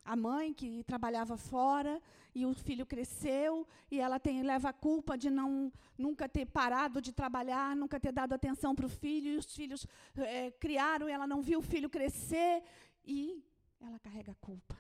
[0.05, 2.01] A mãe que trabalhava fora
[2.35, 7.01] e o filho cresceu e ela tem, leva a culpa de não nunca ter parado
[7.01, 11.13] de trabalhar, nunca ter dado atenção para o filho, e os filhos é, criaram e
[11.13, 12.63] ela não viu o filho crescer
[13.05, 13.45] e
[13.81, 14.77] ela carrega a culpa.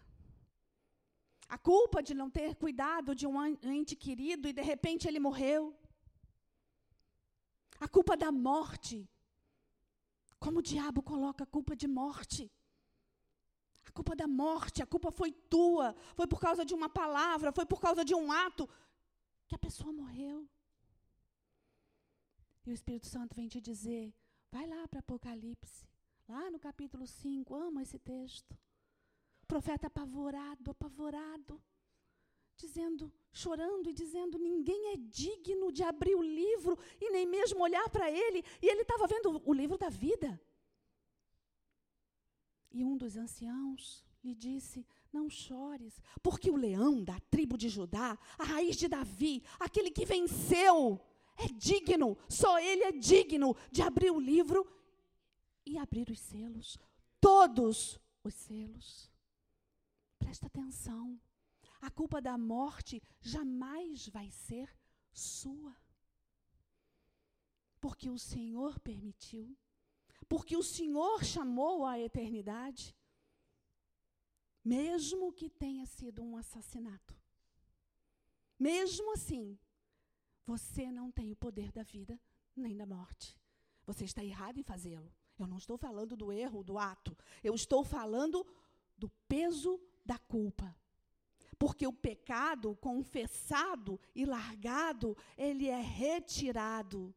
[1.48, 5.74] A culpa de não ter cuidado de um ente querido e de repente ele morreu.
[7.80, 9.08] A culpa da morte.
[10.38, 12.52] Como o diabo coloca a culpa de morte?
[13.88, 17.64] A culpa da morte, a culpa foi tua, foi por causa de uma palavra, foi
[17.64, 18.68] por causa de um ato
[19.48, 20.46] que a pessoa morreu.
[22.66, 24.14] E o Espírito Santo vem te dizer:
[24.52, 25.86] vai lá para Apocalipse,
[26.28, 28.52] lá no capítulo 5, amo esse texto.
[29.42, 31.62] O profeta apavorado, apavorado,
[32.58, 37.88] dizendo, chorando e dizendo: ninguém é digno de abrir o livro e nem mesmo olhar
[37.88, 38.44] para ele.
[38.60, 40.38] E ele estava vendo o livro da vida.
[42.70, 48.18] E um dos anciãos lhe disse: Não chores, porque o leão da tribo de Judá,
[48.38, 51.00] a raiz de Davi, aquele que venceu,
[51.36, 54.66] é digno, só ele é digno de abrir o livro
[55.64, 56.78] e abrir os selos.
[57.20, 59.10] Todos os selos.
[60.18, 61.18] Presta atenção.
[61.80, 64.68] A culpa da morte jamais vai ser
[65.12, 65.76] sua.
[67.80, 69.56] Porque o Senhor permitiu
[70.28, 72.94] porque o Senhor chamou a eternidade,
[74.62, 77.16] mesmo que tenha sido um assassinato.
[78.58, 79.58] Mesmo assim,
[80.44, 82.20] você não tem o poder da vida
[82.54, 83.38] nem da morte.
[83.86, 85.10] Você está errado em fazê-lo.
[85.38, 87.16] Eu não estou falando do erro, do ato.
[87.42, 88.46] Eu estou falando
[88.98, 90.76] do peso da culpa.
[91.58, 97.14] Porque o pecado confessado e largado, ele é retirado.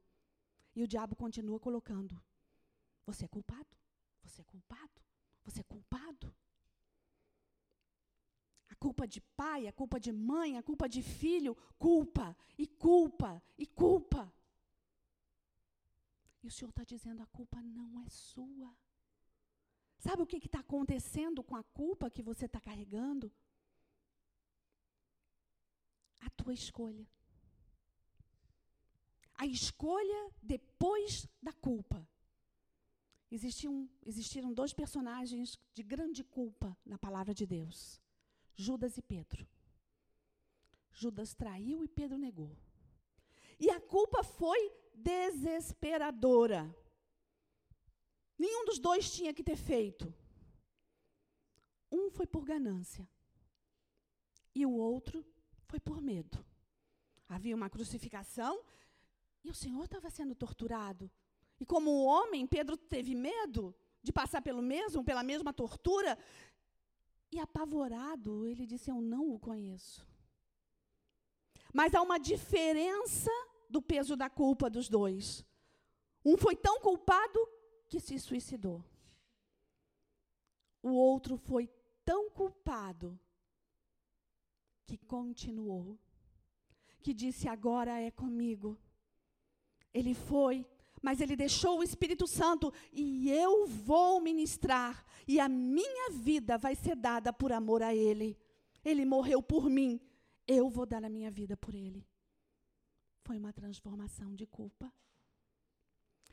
[0.76, 2.21] E o diabo continua colocando
[3.12, 3.78] você é culpado.
[4.24, 5.02] Você é culpado.
[5.43, 6.34] Você é culpado.
[8.69, 13.43] A culpa de pai, a culpa de mãe, a culpa de filho, culpa e culpa
[13.58, 14.34] e culpa.
[16.41, 18.76] E o Senhor está dizendo: a culpa não é sua.
[20.00, 23.32] Sabe o que está acontecendo com a culpa que você está carregando?
[26.19, 27.08] A tua escolha.
[29.36, 32.08] A escolha depois da culpa
[33.32, 38.02] Existiam, existiram dois personagens de grande culpa na palavra de Deus:
[38.54, 39.48] Judas e Pedro.
[40.91, 42.56] Judas traiu e Pedro negou.
[43.58, 44.60] E a culpa foi
[44.94, 46.76] desesperadora.
[48.38, 50.13] Nenhum dos dois tinha que ter feito.
[51.91, 53.08] Um foi por ganância
[54.54, 55.26] e o outro
[55.67, 56.44] foi por medo.
[57.28, 58.63] Havia uma crucificação
[59.44, 61.10] e o Senhor estava sendo torturado.
[61.62, 63.63] E como homem, Pedro teve medo
[64.02, 66.17] de passar pelo mesmo, pela mesma tortura.
[67.32, 70.06] E apavorado, ele disse: Eu não o conheço.
[71.71, 73.30] Mas há uma diferença
[73.69, 75.45] do peso da culpa dos dois.
[76.26, 77.39] Um foi tão culpado
[77.88, 78.84] que se suicidou.
[80.82, 81.69] O outro foi
[82.04, 83.19] tão culpado
[84.88, 86.00] que continuou,
[87.04, 88.76] que disse: Agora é comigo.
[89.93, 90.65] Ele foi,
[91.02, 96.76] mas ele deixou o Espírito Santo e eu vou ministrar, e a minha vida vai
[96.76, 98.38] ser dada por amor a Ele.
[98.84, 100.00] Ele morreu por mim,
[100.48, 102.08] eu vou dar a minha vida por Ele.
[103.24, 104.92] Foi uma transformação de culpa.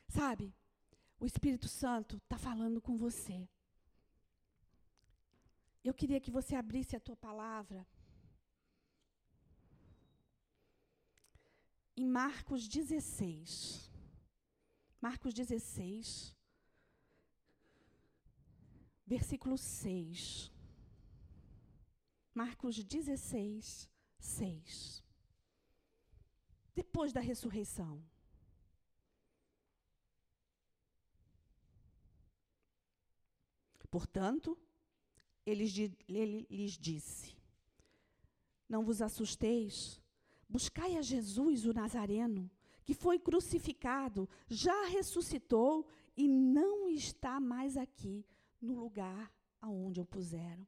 [0.07, 0.53] Sabe,
[1.19, 3.47] o Espírito Santo está falando com você.
[5.83, 7.87] Eu queria que você abrisse a tua palavra
[11.95, 13.88] em Marcos 16.
[15.01, 16.35] Marcos 16,
[19.05, 20.51] versículo 6.
[22.33, 25.03] Marcos 16, 6.
[26.75, 28.03] Depois da ressurreição.
[33.89, 34.57] Portanto,
[35.45, 35.65] ele,
[36.07, 37.35] ele lhes disse:
[38.67, 39.99] Não vos assusteis,
[40.47, 42.49] buscai a Jesus, o Nazareno,
[42.89, 45.85] que foi crucificado, já ressuscitou
[46.17, 48.25] e não está mais aqui
[48.59, 50.65] no lugar aonde o puseram.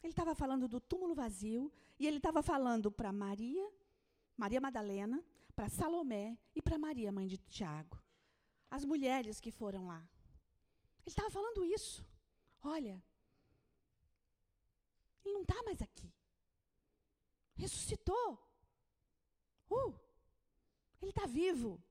[0.00, 3.68] Ele estava falando do túmulo vazio e ele estava falando para Maria,
[4.36, 5.24] Maria Madalena,
[5.56, 8.00] para Salomé e para Maria, mãe de Tiago.
[8.70, 10.08] As mulheres que foram lá.
[11.00, 12.06] Ele estava falando isso.
[12.62, 13.02] Olha,
[15.24, 16.14] ele não está mais aqui.
[17.56, 18.38] Ressuscitou.
[19.68, 20.05] Uh,
[21.00, 21.82] ele está vivo.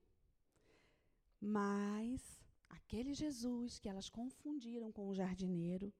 [1.40, 2.20] Mas
[2.68, 5.92] aquele Jesus que elas confundiram com o jardineiro,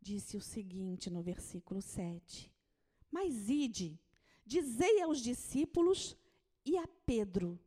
[0.00, 2.52] disse o seguinte no versículo 7.
[3.10, 3.98] Mas ide,
[4.44, 6.16] dizei aos discípulos
[6.64, 7.58] e a Pedro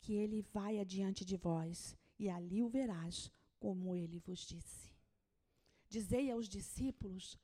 [0.00, 4.92] que ele vai adiante de vós, e ali o verás, como ele vos disse.
[5.88, 7.38] Dizei aos discípulos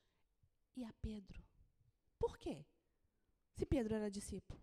[0.77, 1.41] e a Pedro.
[2.19, 2.67] Por quê?
[3.53, 4.61] Se Pedro era discípulo.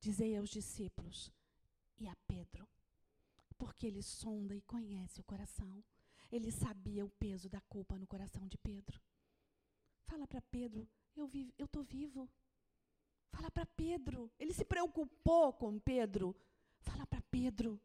[0.00, 1.32] Dizei aos discípulos
[1.98, 2.66] e a Pedro.
[3.58, 5.82] Porque ele sonda e conhece o coração.
[6.30, 9.00] Ele sabia o peso da culpa no coração de Pedro.
[10.04, 11.28] Fala para Pedro, eu
[11.64, 12.28] estou vivo.
[13.30, 14.30] Fala para Pedro.
[14.38, 16.34] Ele se preocupou com Pedro.
[16.80, 17.80] Fala para Pedro.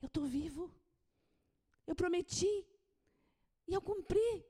[0.00, 0.72] Eu estou vivo.
[1.86, 2.66] Eu prometi.
[3.66, 4.44] E eu cumpri.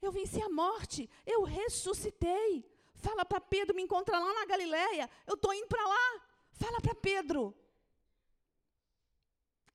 [0.00, 1.08] Eu venci a morte.
[1.24, 2.64] Eu ressuscitei.
[2.96, 5.08] Fala para Pedro, me encontra lá na Galileia.
[5.26, 6.06] Eu estou indo para lá.
[6.52, 7.54] Fala para Pedro.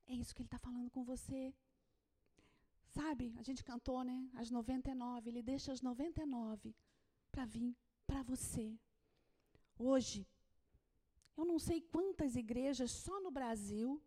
[0.07, 1.53] É isso que ele está falando com você.
[2.89, 4.29] Sabe, a gente cantou, né?
[4.35, 5.29] As 99.
[5.29, 6.75] Ele deixa as 99
[7.31, 8.77] para vir para você.
[9.77, 10.27] Hoje,
[11.37, 14.01] eu não sei quantas igrejas só no Brasil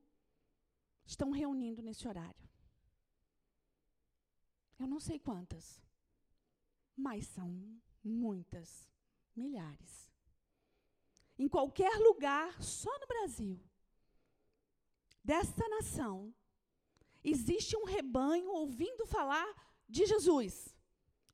[1.07, 2.49] estão reunindo nesse horário.
[4.79, 5.81] Eu não sei quantas,
[6.97, 7.49] mas são
[8.03, 8.89] muitas,
[9.37, 10.11] milhares.
[11.39, 13.61] Em qualquer lugar, só no Brasil,
[15.23, 16.35] dessa nação,
[17.23, 19.53] existe um rebanho ouvindo falar
[19.89, 20.77] de Jesus.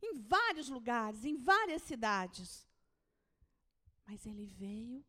[0.02, 2.66] Em vários lugares, em várias cidades.
[4.06, 5.04] Mas ele veio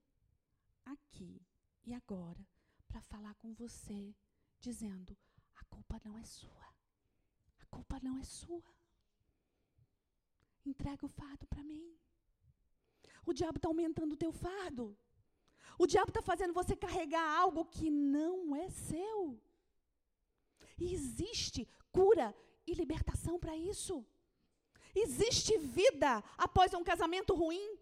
[0.86, 1.42] aqui
[1.86, 2.46] e agora
[2.88, 4.14] para falar com você,
[4.60, 5.18] dizendo:
[5.56, 6.68] a culpa não é sua.
[7.60, 8.76] A culpa não é sua.
[10.66, 11.98] Entrega o fardo para mim.
[13.26, 14.98] O diabo está aumentando o teu fardo.
[15.78, 19.40] O diabo está fazendo você carregar algo que não é seu.
[20.78, 24.06] E existe cura e libertação para isso.
[24.94, 27.78] Existe vida após um casamento ruim.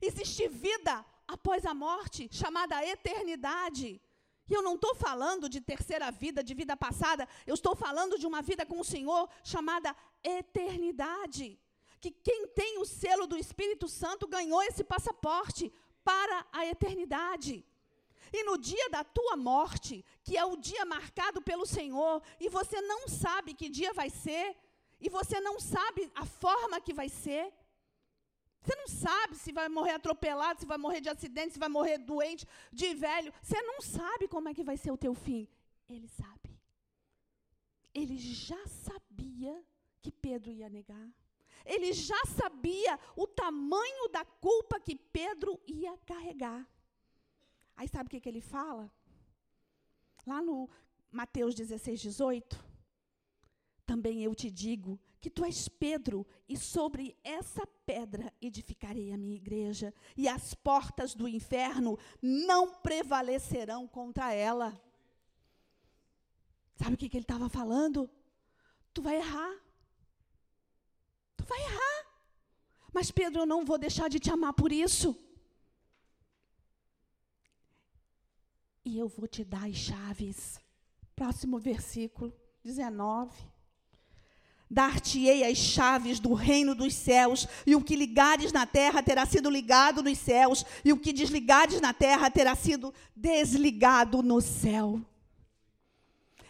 [0.00, 4.00] Existe vida após a morte, chamada eternidade.
[4.48, 8.26] E eu não estou falando de terceira vida, de vida passada, eu estou falando de
[8.26, 11.58] uma vida com o Senhor chamada eternidade.
[12.00, 17.64] Que quem tem o selo do Espírito Santo ganhou esse passaporte para a eternidade.
[18.32, 22.80] E no dia da tua morte, que é o dia marcado pelo Senhor, e você
[22.80, 24.56] não sabe que dia vai ser,
[25.00, 27.52] e você não sabe a forma que vai ser,
[28.62, 31.98] você não sabe se vai morrer atropelado, se vai morrer de acidente, se vai morrer
[31.98, 33.32] doente, de velho.
[33.42, 35.48] Você não sabe como é que vai ser o teu fim.
[35.88, 36.50] Ele sabe.
[37.94, 39.64] Ele já sabia
[40.02, 41.08] que Pedro ia negar.
[41.64, 46.68] Ele já sabia o tamanho da culpa que Pedro ia carregar.
[47.76, 48.92] Aí sabe o que, que ele fala?
[50.26, 50.68] Lá no
[51.10, 52.64] Mateus 16, 18.
[53.86, 59.36] Também eu te digo que tu és Pedro, e sobre essa pedra edificarei a minha
[59.36, 64.80] igreja, e as portas do inferno não prevalecerão contra ela.
[66.76, 68.08] Sabe o que, que ele estava falando?
[68.94, 69.54] Tu vai errar.
[71.50, 72.00] Vai errar.
[72.96, 75.08] Mas Pedro, eu não vou deixar de te amar por isso.
[78.90, 80.60] e eu vou te dar as chaves.
[81.14, 82.32] Próximo versículo,
[82.64, 83.30] 19.
[84.68, 89.50] Dar-te-ei as chaves do reino dos céus, e o que ligares na terra terá sido
[89.50, 95.00] ligado nos céus, e o que desligares na terra terá sido desligado no céu.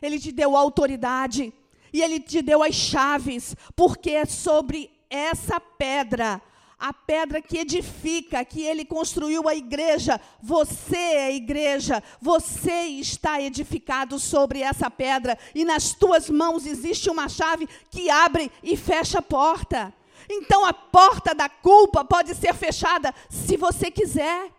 [0.03, 1.53] Ele te deu autoridade,
[1.93, 6.41] e ele te deu as chaves, porque é sobre essa pedra
[6.81, 10.19] a pedra que edifica, que ele construiu a igreja.
[10.43, 17.11] Você é a igreja, você está edificado sobre essa pedra, e nas tuas mãos existe
[17.11, 19.93] uma chave que abre e fecha a porta.
[20.29, 24.51] Então a porta da culpa pode ser fechada se você quiser.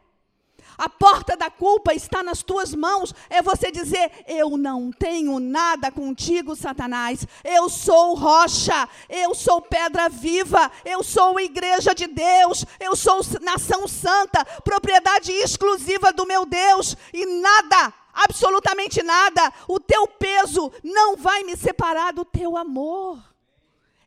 [0.81, 3.13] A porta da culpa está nas tuas mãos.
[3.29, 7.27] É você dizer: Eu não tenho nada contigo, Satanás.
[7.43, 8.89] Eu sou rocha.
[9.07, 10.71] Eu sou pedra viva.
[10.83, 12.65] Eu sou igreja de Deus.
[12.79, 16.97] Eu sou nação santa, propriedade exclusiva do meu Deus.
[17.13, 23.19] E nada, absolutamente nada, o teu peso não vai me separar do teu amor.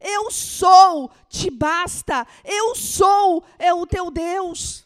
[0.00, 2.26] Eu sou, te basta.
[2.44, 4.83] Eu sou, é o teu Deus.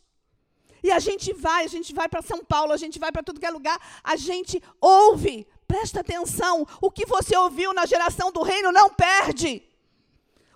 [0.83, 3.41] E a gente vai, a gente vai para São Paulo, a gente vai para tudo
[3.41, 5.47] que é lugar, a gente ouve.
[5.67, 9.62] Presta atenção, o que você ouviu na geração do reino não perde.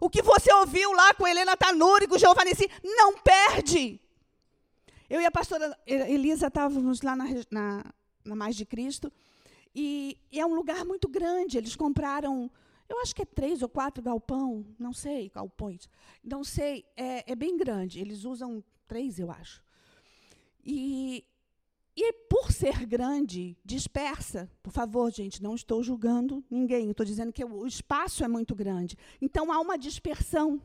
[0.00, 4.00] O que você ouviu lá com Helena Tanuri, com Giovanni Nessi, não perde.
[5.08, 7.84] Eu e a pastora Elisa estávamos lá na, na,
[8.24, 9.12] na Mais de Cristo,
[9.74, 11.58] e, e, é um lugar muito grande.
[11.58, 12.50] Eles compraram,
[12.88, 15.88] eu acho que é três ou quatro galpão, não sei, galpões.
[16.22, 18.00] Não sei, é, é bem grande.
[18.00, 19.62] Eles usam três, eu acho.
[20.64, 21.24] E,
[21.96, 24.50] e por ser grande, dispersa.
[24.62, 26.90] Por favor, gente, não estou julgando ninguém.
[26.90, 28.96] Estou dizendo que o espaço é muito grande.
[29.20, 30.60] Então há uma dispersão.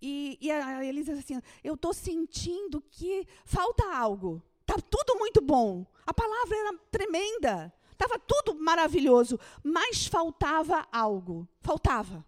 [0.00, 4.42] E, e a Elisa assim: eu estou sentindo que falta algo.
[4.60, 5.86] Está tudo muito bom.
[6.04, 7.72] A palavra era tremenda.
[7.92, 9.38] Estava tudo maravilhoso.
[9.62, 11.48] Mas faltava algo.
[11.60, 12.24] Faltava.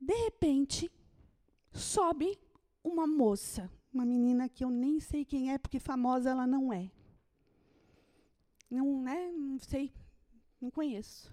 [0.00, 0.90] De repente,
[1.72, 2.38] sobe
[2.84, 6.90] uma moça uma menina que eu nem sei quem é, porque famosa ela não é.
[8.70, 9.32] Não, né?
[9.32, 9.90] Não sei,
[10.60, 11.32] não conheço.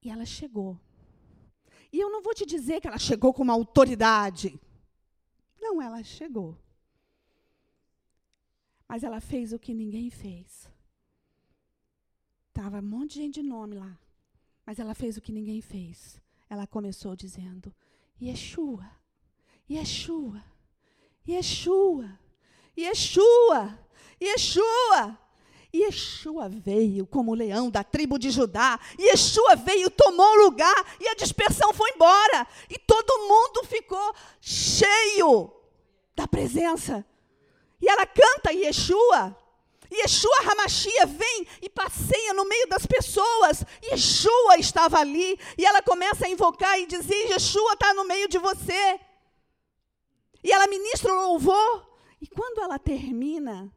[0.00, 0.78] E ela chegou.
[1.92, 4.60] E eu não vou te dizer que ela chegou com uma autoridade.
[5.60, 6.56] Não, ela chegou.
[8.88, 10.70] Mas ela fez o que ninguém fez.
[12.52, 13.98] Tava um monte de gente de nome lá.
[14.64, 16.20] Mas ela fez o que ninguém fez.
[16.48, 17.74] Ela começou dizendo:
[18.20, 18.88] Yeshua,
[19.68, 20.55] Yeshua.
[21.28, 22.18] Yeshua,
[22.76, 23.78] Yeshua,
[24.20, 25.18] Yeshua.
[25.74, 28.78] Yeshua veio como leão da tribo de Judá.
[28.98, 32.46] Yeshua veio, tomou lugar e a dispersão foi embora.
[32.70, 35.52] E todo mundo ficou cheio
[36.14, 37.04] da presença.
[37.80, 39.36] E ela canta Yeshua.
[39.92, 43.64] Yeshua Hamashia vem e passeia no meio das pessoas.
[43.82, 45.38] Yeshua estava ali.
[45.58, 49.00] E ela começa a invocar e dizer: Yeshua está no meio de você.
[50.46, 51.90] E ela ministra o louvor.
[52.20, 53.68] E quando ela termina,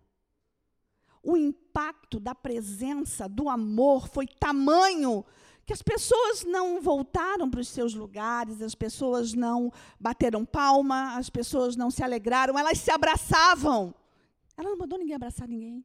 [1.23, 5.25] o impacto da presença, do amor foi tamanho
[5.65, 11.27] que as pessoas não voltaram para os seus lugares, as pessoas não bateram palma, as
[11.27, 13.93] pessoas não se alegraram, elas se abraçavam.
[14.55, 15.83] Ela não mandou ninguém abraçar ninguém.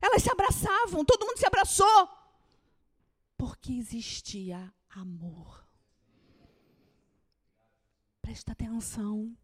[0.00, 2.08] Elas se abraçavam, todo mundo se abraçou.
[3.36, 5.64] Porque existia amor.
[8.20, 9.36] Presta atenção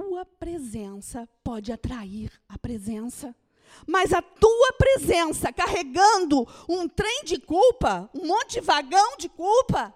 [0.00, 3.36] tua presença pode atrair a presença.
[3.86, 9.94] Mas a tua presença carregando um trem de culpa, um monte de vagão de culpa,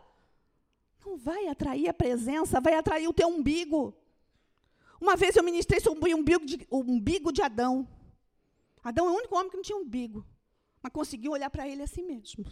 [1.05, 3.95] não vai atrair a presença, vai atrair o teu umbigo.
[5.01, 7.89] Uma vez eu ministrei sobre o umbigo de, o umbigo de Adão.
[8.83, 10.25] Adão é o único homem que não tinha umbigo,
[10.83, 12.45] mas conseguiu olhar para ele assim mesmo.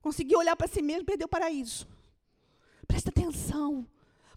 [0.00, 1.86] Conseguiu olhar para si mesmo e perdeu o paraíso.
[2.88, 3.86] Presta atenção.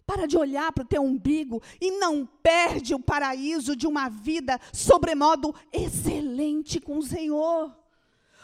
[0.09, 4.59] Para de olhar para o teu umbigo e não perde o paraíso de uma vida
[4.73, 7.77] sobremodo excelente com o Senhor.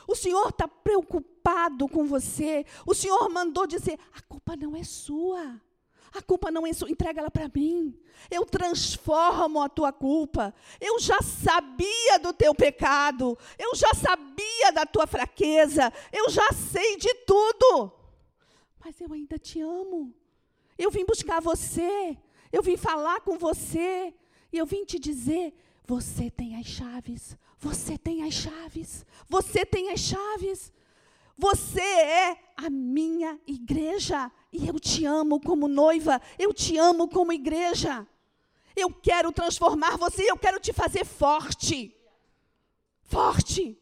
[0.08, 2.68] O Senhor está preocupado com você.
[2.86, 5.60] O Senhor mandou dizer: a culpa não é sua.
[6.14, 8.00] A culpa não é sua, entrega ela para mim.
[8.30, 10.54] Eu transformo a tua culpa.
[10.80, 13.36] Eu já sabia do teu pecado.
[13.58, 15.92] Eu já sabia da tua fraqueza.
[16.14, 17.92] Eu já sei de tudo.
[18.86, 20.14] Mas eu ainda te amo.
[20.78, 22.18] Eu vim buscar você.
[22.52, 24.14] Eu vim falar com você.
[24.52, 25.54] E eu vim te dizer:
[25.86, 27.38] você tem as chaves.
[27.60, 29.06] Você tem as chaves.
[29.30, 30.74] Você tem as chaves.
[31.38, 34.32] Você é a minha igreja.
[34.52, 36.22] E eu te amo como noiva.
[36.40, 38.08] Eu te amo como igreja.
[38.76, 40.30] Eu quero transformar você.
[40.30, 41.96] Eu quero te fazer forte.
[43.04, 43.78] Forte.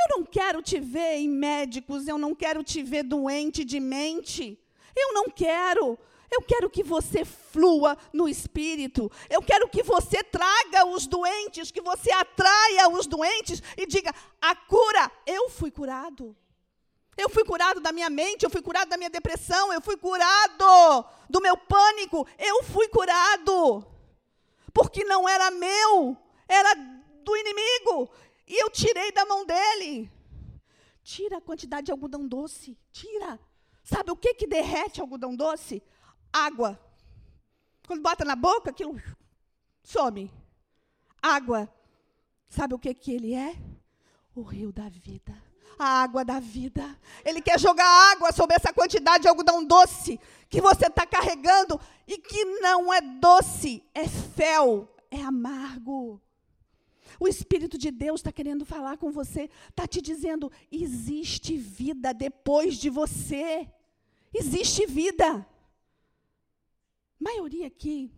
[0.00, 2.08] Eu não quero te ver em médicos.
[2.08, 4.58] Eu não quero te ver doente de mente.
[4.96, 5.98] Eu não quero.
[6.30, 9.10] Eu quero que você flua no espírito.
[9.28, 14.54] Eu quero que você traga os doentes, que você atraia os doentes e diga: a
[14.54, 16.36] cura, eu fui curado.
[17.16, 21.04] Eu fui curado da minha mente, eu fui curado da minha depressão, eu fui curado
[21.28, 23.84] do meu pânico, eu fui curado.
[24.72, 26.16] Porque não era meu,
[26.48, 28.10] era do inimigo.
[28.46, 30.10] E eu tirei da mão dele.
[31.02, 33.38] Tira a quantidade de algodão doce, tira.
[33.82, 35.82] Sabe o que que derrete algodão doce?
[36.32, 36.78] Água.
[37.86, 39.00] Quando bota na boca, aquilo
[39.82, 40.30] some.
[41.22, 41.68] Água.
[42.48, 43.56] Sabe o que, que ele é?
[44.34, 45.36] O rio da vida.
[45.78, 46.98] A água da vida.
[47.24, 52.18] Ele quer jogar água sobre essa quantidade de algodão doce que você está carregando e
[52.18, 56.20] que não é doce, é fel, é amargo.
[57.18, 62.76] O Espírito de Deus está querendo falar com você, está te dizendo: existe vida depois
[62.76, 63.68] de você.
[64.32, 65.46] Existe vida
[67.20, 68.10] maioria aqui,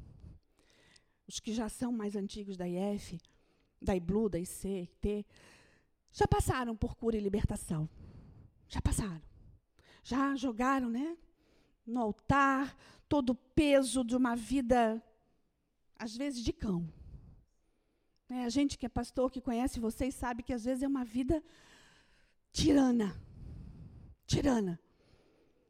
[1.27, 3.21] os que já são mais antigos da IF,
[3.81, 5.27] da IBLU, da IC, T,
[6.13, 7.89] já passaram por cura e libertação.
[8.69, 9.23] Já passaram.
[10.05, 11.17] Já jogaram, né?
[11.85, 12.77] No altar,
[13.09, 15.03] todo o peso de uma vida,
[15.99, 16.89] às vezes, de cão.
[18.29, 21.05] É, a gente que é pastor, que conhece vocês, sabe que às vezes é uma
[21.05, 21.43] vida
[22.53, 23.21] tirana.
[24.27, 24.81] Tirana.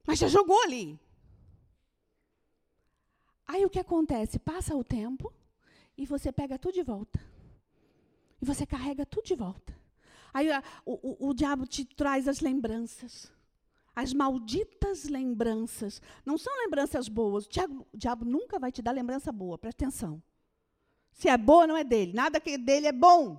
[0.07, 1.01] Mas já jogou ali.
[3.47, 4.38] Aí o que acontece?
[4.38, 5.32] Passa o tempo
[5.97, 7.20] e você pega tudo de volta.
[8.40, 9.76] E você carrega tudo de volta.
[10.32, 10.49] Aí
[10.84, 13.30] o, o, o diabo te traz as lembranças.
[13.95, 16.01] As malditas lembranças.
[16.24, 17.47] Não são lembranças boas.
[17.47, 20.22] O diabo, o diabo nunca vai te dar lembrança boa, presta atenção.
[21.12, 22.12] Se é boa, não é dele.
[22.14, 23.38] Nada que é dele é bom.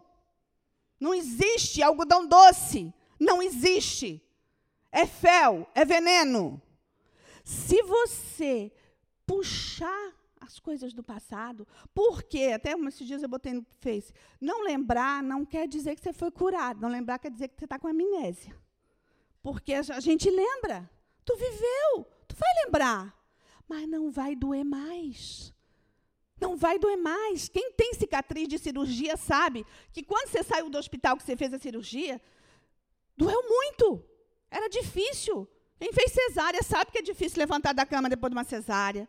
[1.00, 2.94] Não existe algodão doce.
[3.20, 4.22] Não existe.
[4.92, 6.62] É fel, é veneno.
[7.44, 8.72] Se você
[9.26, 11.68] puxar as coisas do passado.
[11.94, 16.14] Porque, até esses dias eu botei no Face, não lembrar não quer dizer que você
[16.14, 16.82] foi curado.
[16.82, 18.56] Não lembrar quer dizer que você está com amnésia.
[19.42, 20.90] Porque a gente lembra.
[21.26, 23.18] Tu viveu, tu vai lembrar.
[23.68, 25.54] Mas não vai doer mais.
[26.40, 27.48] Não vai doer mais.
[27.48, 31.54] Quem tem cicatriz de cirurgia sabe que quando você saiu do hospital que você fez
[31.54, 32.22] a cirurgia,
[33.16, 34.04] doeu muito.
[34.52, 35.48] Era difícil.
[35.84, 39.06] Quem fez cesárea sabe que é difícil levantar da cama depois de uma cesárea.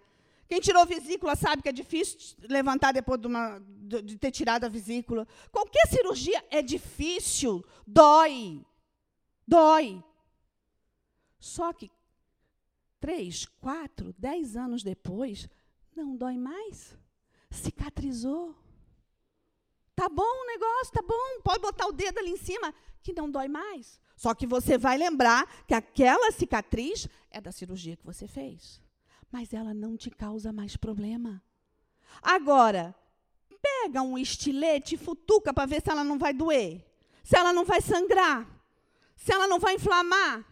[0.48, 4.68] Quem tirou vesícula sabe que é difícil levantar depois de, uma, de ter tirado a
[4.68, 5.24] vesícula.
[5.52, 8.66] Qualquer cirurgia é difícil, dói.
[9.46, 10.02] Dói.
[11.38, 11.92] Só que
[12.98, 15.48] três, quatro, dez anos depois,
[15.94, 16.98] não dói mais.
[17.52, 18.52] Cicatrizou.
[19.94, 21.40] Tá bom o negócio, tá bom.
[21.44, 24.00] Pode botar o dedo ali em cima, que não dói mais.
[24.24, 28.80] Só que você vai lembrar que aquela cicatriz é da cirurgia que você fez.
[29.30, 31.42] Mas ela não te causa mais problema.
[32.22, 32.94] Agora,
[33.60, 36.82] pega um estilete e futuca para ver se ela não vai doer.
[37.22, 38.48] Se ela não vai sangrar.
[39.14, 40.42] Se ela não vai inflamar.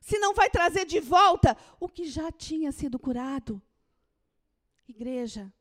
[0.00, 3.60] Se não vai trazer de volta o que já tinha sido curado.
[4.88, 5.52] Igreja,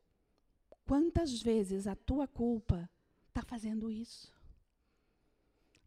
[0.85, 2.89] quantas vezes a tua culpa
[3.27, 4.38] está fazendo isso?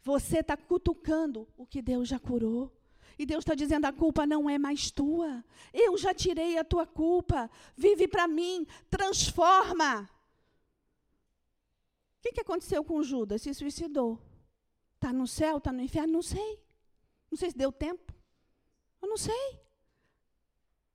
[0.03, 2.73] Você está cutucando o que Deus já curou.
[3.19, 5.45] E Deus está dizendo: a culpa não é mais tua.
[5.73, 7.51] Eu já tirei a tua culpa.
[7.77, 10.03] Vive para mim, transforma.
[12.19, 13.43] O que, que aconteceu com Judas?
[13.43, 14.21] Se suicidou.
[14.95, 16.13] Está no céu, está no inferno?
[16.15, 16.61] Não sei.
[17.31, 18.13] Não sei se deu tempo.
[19.01, 19.61] Eu não sei.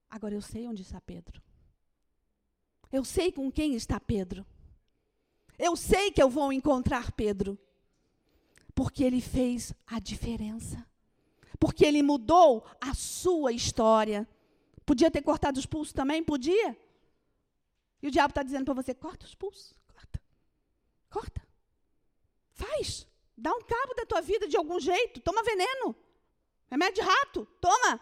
[0.10, 1.42] Agora eu sei onde está Pedro.
[2.92, 4.46] Eu sei com quem está Pedro.
[5.58, 7.60] Eu sei que eu vou encontrar Pedro.
[8.78, 10.86] Porque ele fez a diferença.
[11.60, 14.30] Porque ele mudou a sua história.
[14.86, 16.24] Podia ter cortado os pulsos também?
[16.24, 16.78] Podia.
[18.04, 19.76] E o diabo está dizendo para você: corta os pulsos.
[19.92, 20.22] Corta.
[21.10, 21.42] Corta.
[22.52, 23.08] Faz.
[23.36, 25.22] Dá um cabo da tua vida de algum jeito.
[25.22, 25.96] Toma veneno.
[26.70, 27.48] Remédio de rato.
[27.60, 28.00] Toma.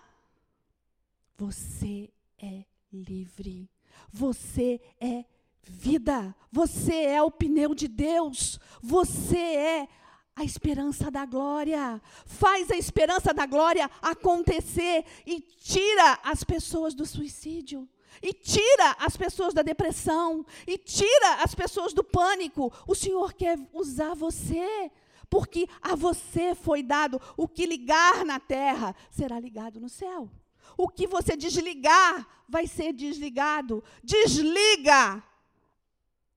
[1.37, 3.71] Você é livre.
[4.11, 5.23] Você é
[5.63, 6.35] vida.
[6.51, 8.59] Você é o pneu de Deus.
[8.81, 9.87] Você é
[10.35, 12.01] a esperança da glória.
[12.25, 17.87] Faz a esperança da glória acontecer e tira as pessoas do suicídio.
[18.21, 20.45] E tira as pessoas da depressão.
[20.67, 22.71] E tira as pessoas do pânico.
[22.85, 24.91] O Senhor quer usar você.
[25.29, 30.29] Porque a você foi dado o que ligar na terra será ligado no céu.
[30.77, 33.83] O que você desligar vai ser desligado.
[34.03, 35.23] Desliga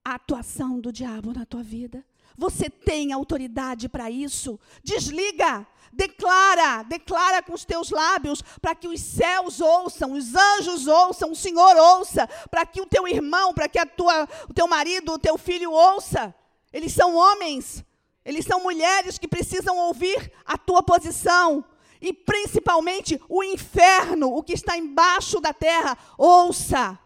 [0.05, 2.05] a atuação do diabo na tua vida.
[2.39, 4.59] Você tem autoridade para isso.
[4.83, 5.67] Desliga.
[5.91, 11.37] Declara, declara com os teus lábios, para que os céus ouçam, os anjos ouçam, o
[11.37, 15.19] Senhor ouça, para que o teu irmão, para que a tua, o teu marido, o
[15.19, 16.33] teu filho ouça.
[16.73, 17.83] Eles são homens,
[18.25, 21.65] eles são mulheres que precisam ouvir a tua posição.
[22.01, 26.97] E principalmente o inferno, o que está embaixo da terra, ouça.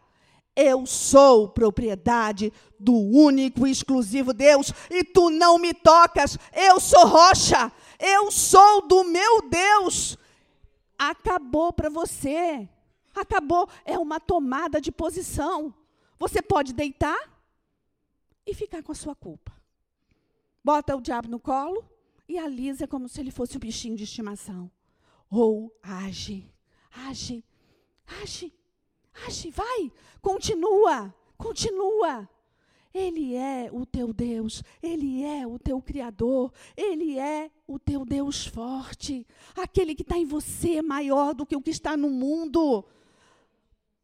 [0.55, 6.37] Eu sou propriedade do único e exclusivo Deus, e tu não me tocas.
[6.53, 10.19] Eu sou rocha, eu sou do meu Deus.
[10.99, 12.69] Acabou para você.
[13.15, 13.69] Acabou.
[13.85, 15.75] É uma tomada de posição.
[16.19, 17.19] Você pode deitar
[18.47, 19.53] e ficar com a sua culpa.
[20.63, 21.85] Bota o diabo no colo
[22.29, 24.71] e alisa como se ele fosse um bichinho de estimação.
[25.31, 26.53] Ou age,
[27.09, 27.43] age,
[28.23, 28.53] age
[29.27, 32.29] Age, vai, continua, continua.
[32.95, 38.47] Ele é o teu Deus, Ele é o teu Criador, Ele é o teu Deus
[38.47, 39.27] forte.
[39.57, 42.85] Aquele que está em você é maior do que o que está no mundo.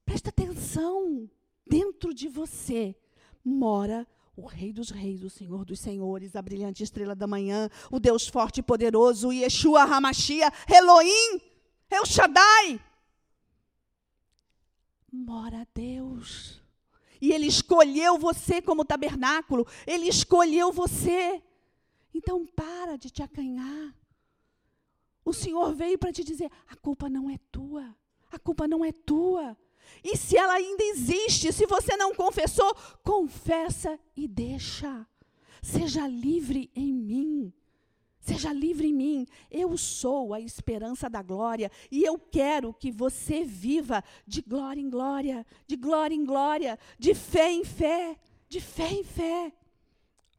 [0.06, 1.28] Presta atenção,
[1.66, 2.96] dentro de você
[3.44, 8.00] mora o Rei dos Reis, o Senhor dos Senhores, a brilhante estrela da manhã, o
[8.00, 11.40] Deus forte e poderoso, Yeshua Hamashia, Elohim,
[11.90, 12.80] El Shaddai
[15.18, 16.62] mora Deus.
[17.20, 21.42] E Ele escolheu você como tabernáculo, Ele escolheu você.
[22.14, 23.94] Então para de te acanhar.
[25.24, 27.94] O Senhor veio para te dizer: a culpa não é tua,
[28.30, 29.56] a culpa não é tua.
[30.02, 35.06] E se ela ainda existe, se você não confessou, confessa e deixa.
[35.62, 37.52] Seja livre em mim.
[38.28, 39.26] Seja livre em mim.
[39.50, 44.90] Eu sou a esperança da glória e eu quero que você viva de glória em
[44.90, 49.50] glória, de glória em glória, de fé em fé, de fé em fé.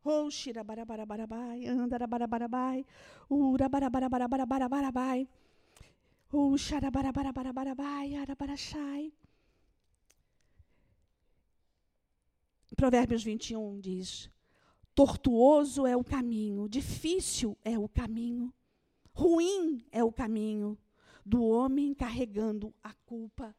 [0.04, 2.86] Oh, xirabarabarabai, andarabarabai,
[3.28, 5.28] urabarabarabarabarabai,
[6.32, 9.12] oh, xarabarabarabai, arabarachai.
[12.76, 14.30] Provérbios 21 diz:
[15.00, 18.54] Tortuoso é o caminho, difícil é o caminho,
[19.14, 20.78] ruim é o caminho
[21.26, 23.56] do homem carregando a culpa.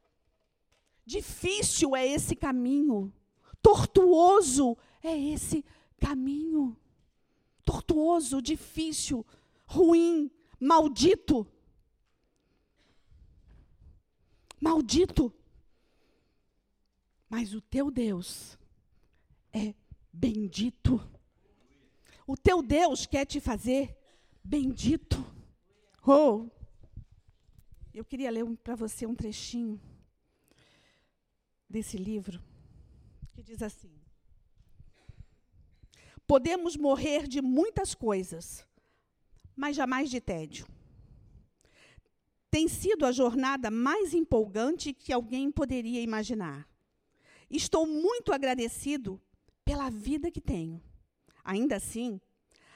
[1.02, 3.10] Difícil é esse caminho,
[3.62, 5.64] tortuoso é esse
[5.98, 6.76] caminho.
[7.64, 9.24] Tortuoso, difícil,
[9.66, 10.30] ruim,
[10.60, 11.46] maldito.
[14.60, 15.32] Maldito.
[17.30, 18.58] Mas o teu Deus
[19.54, 19.74] é
[20.12, 21.00] bendito.
[22.30, 23.98] O teu Deus quer te fazer
[24.44, 25.16] bendito.
[26.06, 26.48] Oh!
[27.92, 29.80] Eu queria ler um, para você um trechinho
[31.68, 32.40] desse livro
[33.32, 33.90] que diz assim:
[36.24, 38.64] Podemos morrer de muitas coisas,
[39.56, 40.68] mas jamais de tédio.
[42.48, 46.68] Tem sido a jornada mais empolgante que alguém poderia imaginar.
[47.50, 49.20] Estou muito agradecido
[49.64, 50.80] pela vida que tenho.
[51.44, 52.20] Ainda assim,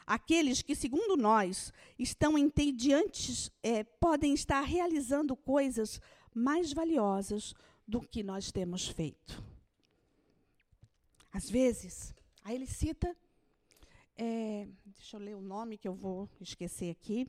[0.07, 6.01] aqueles que, segundo nós, estão entediantes é, podem estar realizando coisas
[6.35, 7.55] mais valiosas
[7.87, 9.43] do que nós temos feito.
[11.33, 13.17] Às vezes, aí ele cita,
[14.17, 17.29] é, deixa eu ler o nome que eu vou esquecer aqui.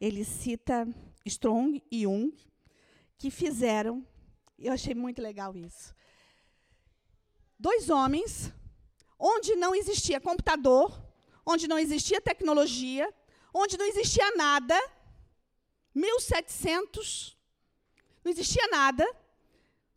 [0.00, 0.88] Ele cita
[1.24, 2.32] Strong e Jung,
[3.18, 4.06] que fizeram,
[4.58, 5.94] eu achei muito legal isso.
[7.58, 8.52] Dois homens
[9.20, 10.98] onde não existia computador,
[11.44, 13.12] onde não existia tecnologia,
[13.52, 14.74] onde não existia nada,
[15.94, 17.36] 1700,
[18.24, 19.06] não existia nada,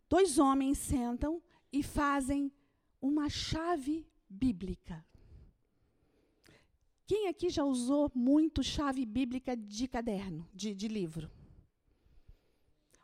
[0.08, 2.52] dois homens sentam e fazem
[3.00, 5.04] uma chave bíblica.
[7.06, 11.30] Quem aqui já usou muito chave bíblica de caderno, de, de livro?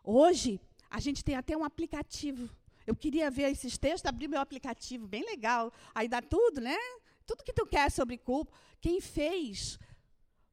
[0.03, 2.49] Hoje, a gente tem até um aplicativo.
[2.91, 5.73] Eu queria ver esses textos, abrir meu aplicativo, bem legal.
[5.95, 6.77] Aí dá tudo, né?
[7.25, 8.53] Tudo que tu quer sobre culpa.
[8.81, 9.79] Quem fez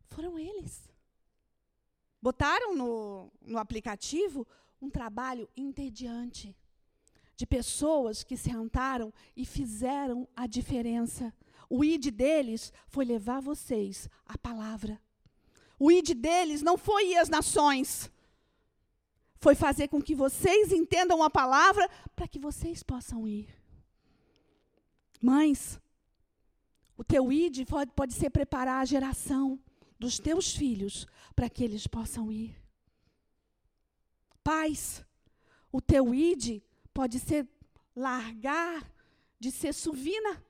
[0.05, 0.87] foram eles.
[2.21, 4.45] Botaram no, no aplicativo
[4.79, 6.55] um trabalho entediante
[7.35, 11.33] de pessoas que sentaram e fizeram a diferença.
[11.67, 15.01] O id deles foi levar vocês a palavra.
[15.79, 18.11] O id deles não foi ir às nações.
[19.39, 23.47] Foi fazer com que vocês entendam a palavra para que vocês possam ir.
[25.21, 25.79] Mães,
[26.97, 29.59] o teu id pode, ser preparar a geração
[29.99, 32.55] dos teus filhos para que eles possam ir.
[34.43, 35.03] Pais,
[35.71, 36.61] o teu id
[36.93, 37.47] pode ser
[37.95, 38.91] largar
[39.39, 40.43] de ser suvina,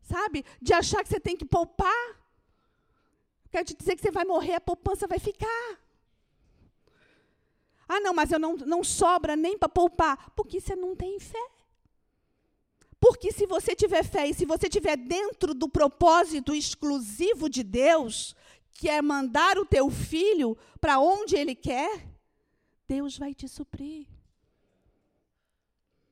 [0.00, 0.44] sabe?
[0.62, 2.18] De achar que você tem que poupar.
[3.50, 5.78] Quero te dizer que você vai morrer, a poupança vai ficar.
[7.88, 10.30] Ah, não, mas eu não, não sobra nem para poupar.
[10.36, 11.50] Porque você não tem fé.
[13.00, 18.34] Porque se você tiver fé e se você tiver dentro do propósito exclusivo de Deus,
[18.72, 22.06] que é mandar o teu filho para onde ele quer,
[22.86, 24.06] Deus vai te suprir.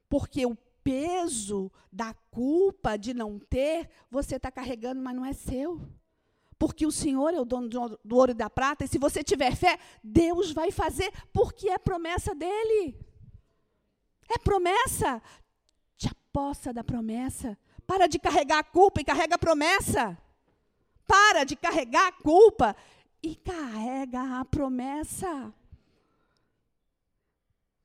[0.08, 5.80] Porque o peso da culpa de não ter, você está carregando, mas não é seu.
[6.58, 9.54] Porque o Senhor é o dono do ouro e da prata, e se você tiver
[9.54, 12.98] fé, Deus vai fazer, porque é promessa dele.
[14.28, 15.22] É promessa.
[15.96, 17.58] Te apossa da promessa.
[17.86, 20.18] Para de carregar a culpa e carrega a promessa.
[21.06, 22.74] Para de carregar a culpa
[23.22, 25.52] e carrega a promessa.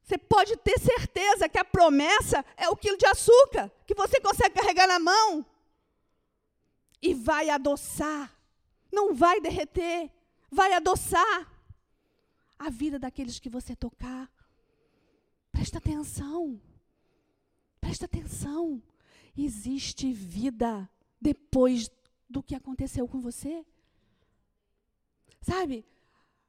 [0.01, 4.55] Você pode ter certeza que a promessa é o quilo de açúcar que você consegue
[4.55, 5.45] carregar na mão
[7.01, 8.32] e vai adoçar
[8.91, 10.11] não vai derreter,
[10.49, 11.51] vai adoçar
[12.59, 14.31] a vida daqueles que você tocar.
[15.51, 16.61] Presta atenção.
[17.79, 18.81] Presta atenção.
[19.35, 20.89] Existe vida
[21.19, 21.89] depois
[22.29, 23.65] do que aconteceu com você.
[25.41, 25.85] Sabe?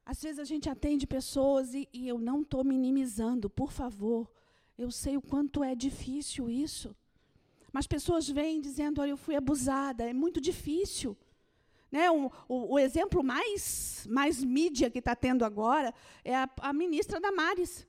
[0.05, 4.29] Às vezes a gente atende pessoas e, e eu não estou minimizando, por favor.
[4.77, 6.95] Eu sei o quanto é difícil isso.
[7.71, 10.07] Mas pessoas vêm dizendo: Olha, eu fui abusada.
[10.07, 11.17] É muito difícil.
[11.93, 16.73] Né, um, o, o, exemplo mais, mais mídia que está tendo agora é a, a
[16.73, 17.85] ministra Damares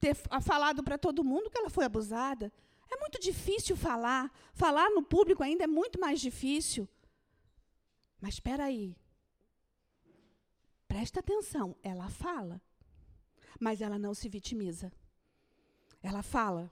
[0.00, 2.52] ter falado para todo mundo que ela foi abusada.
[2.90, 4.28] É muito difícil falar.
[4.54, 6.88] Falar no público ainda é muito mais difícil.
[8.20, 8.96] Mas espera aí.
[10.88, 11.76] Presta atenção.
[11.80, 12.60] Ela fala,
[13.60, 14.92] mas ela não se vitimiza.
[16.02, 16.68] Ela fala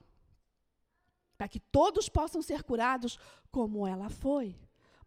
[1.37, 3.17] para que todos possam ser curados
[3.49, 4.53] como ela foi.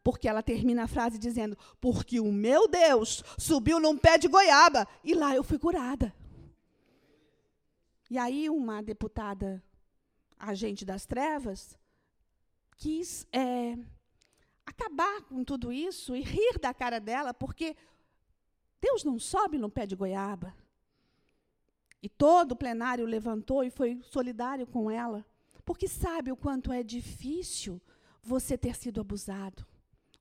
[0.06, 4.86] Porque ela termina a frase dizendo: Porque o meu Deus subiu num pé de goiaba
[5.02, 6.14] e lá eu fui curada.
[8.08, 9.60] E aí, uma deputada,
[10.38, 11.76] agente das trevas,
[12.76, 13.76] quis é,
[14.64, 17.76] acabar com tudo isso e rir da cara dela, porque
[18.80, 20.54] Deus não sobe num pé de goiaba.
[22.00, 25.26] E todo o plenário levantou e foi solidário com ela,
[25.64, 27.82] porque sabe o quanto é difícil
[28.22, 29.66] você ter sido abusado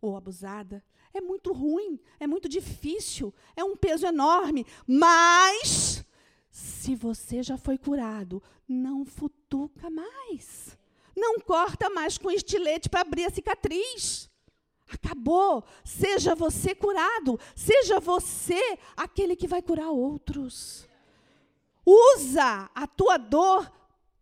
[0.01, 0.83] ou abusada.
[1.13, 4.65] É muito ruim, é muito difícil, é um peso enorme.
[4.85, 6.05] Mas,
[6.51, 10.77] se você já foi curado, não futuca mais.
[11.15, 14.29] Não corta mais com estilete para abrir a cicatriz.
[14.91, 15.63] Acabou.
[15.83, 17.39] Seja você curado.
[17.55, 20.87] Seja você aquele que vai curar outros.
[21.85, 23.71] Usa a tua dor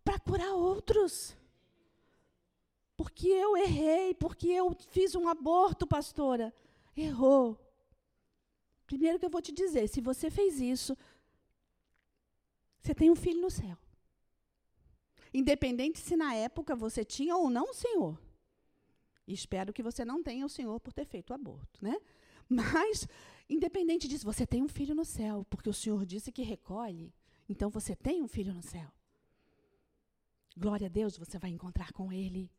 [0.04, 1.34] para curar outros.
[2.96, 6.54] Porque eu errei, porque eu fiz um aborto, pastora.
[6.96, 7.58] Errou.
[8.86, 10.96] Primeiro que eu vou te dizer, se você fez isso,
[12.80, 13.76] você tem um filho no céu.
[15.32, 18.20] Independente se na época você tinha ou não o Senhor.
[19.26, 21.98] Espero que você não tenha o Senhor por ter feito o aborto, né?
[22.48, 23.08] Mas,
[23.48, 27.12] independente disso, você tem um filho no céu, porque o Senhor disse que recolhe.
[27.48, 28.92] Então você tem um filho no céu.
[30.56, 32.50] Glória a Deus, você vai encontrar com ele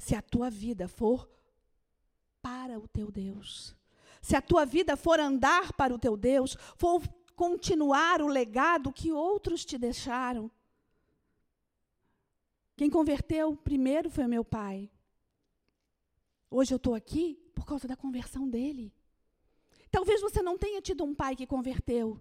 [0.00, 1.28] se a tua vida for
[2.40, 3.76] para o teu Deus.
[4.22, 9.12] Se a tua vida for andar para o teu Deus, for continuar o legado que
[9.12, 10.50] outros te deixaram.
[12.78, 14.90] Quem converteu primeiro foi meu pai.
[16.50, 18.90] Hoje eu estou aqui por causa da conversão dele.
[19.90, 22.18] Talvez você não tenha tido um pai que converteu.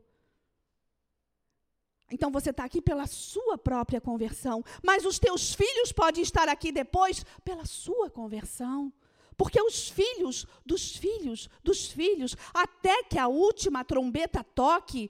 [2.11, 6.71] Então você está aqui pela sua própria conversão, mas os teus filhos podem estar aqui
[6.71, 8.91] depois pela sua conversão.
[9.37, 15.09] Porque os filhos dos filhos dos filhos, até que a última trombeta toque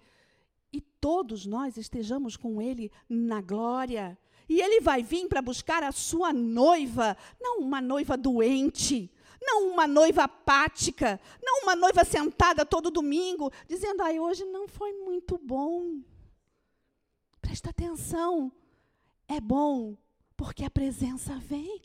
[0.72, 4.18] e todos nós estejamos com Ele na glória.
[4.48, 9.88] E Ele vai vir para buscar a sua noiva, não uma noiva doente, não uma
[9.88, 16.02] noiva apática, não uma noiva sentada todo domingo, dizendo: ai, hoje não foi muito bom.
[17.50, 18.52] Presta atenção.
[19.28, 19.98] É bom
[20.38, 21.82] porque a presença vem.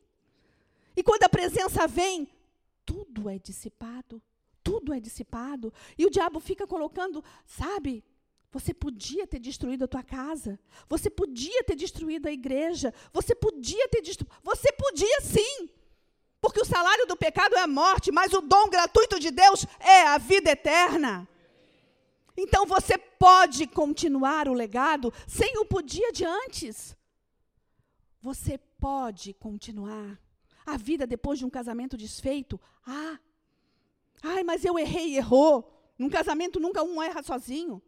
[0.94, 2.28] E quando a presença vem,
[2.84, 4.20] tudo é dissipado.
[4.62, 5.72] Tudo é dissipado.
[5.96, 8.04] E o diabo fica colocando, sabe?
[8.50, 10.60] Você podia ter destruído a tua casa.
[10.86, 12.92] Você podia ter destruído a igreja.
[13.10, 14.36] Você podia ter destruído.
[14.42, 15.70] Você podia sim.
[16.42, 20.02] Porque o salário do pecado é a morte, mas o dom gratuito de Deus é
[20.08, 21.26] a vida eterna.
[22.36, 26.96] Então você pode continuar o legado sem o podia de antes.
[28.20, 30.20] Você pode continuar
[30.66, 32.60] a vida depois de um casamento desfeito.
[32.86, 33.18] Ah,
[34.22, 35.70] ai, mas eu errei e errou.
[35.98, 37.82] Num casamento nunca um erra sozinho.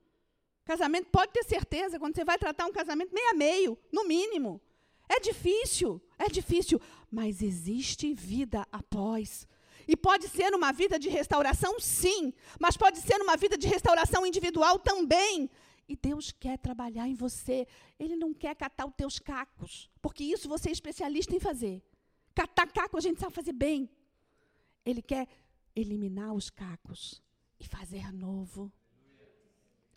[0.64, 4.60] Casamento, pode ter certeza, quando você vai tratar um casamento, meio a meio, no mínimo.
[5.08, 6.80] É difícil, é difícil,
[7.10, 9.46] mas existe vida após.
[9.86, 14.26] E pode ser uma vida de restauração, sim, mas pode ser uma vida de restauração
[14.26, 15.48] individual também.
[15.88, 17.66] E Deus quer trabalhar em você.
[17.98, 21.82] Ele não quer catar os teus cacos, porque isso você é especialista em fazer.
[22.34, 23.88] Catar caco a gente sabe fazer bem.
[24.84, 25.28] Ele quer
[25.74, 27.22] eliminar os cacos
[27.60, 28.72] e fazer novo.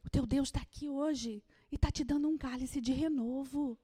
[0.06, 3.78] O teu Deus está aqui hoje e está te dando um cálice de renovo.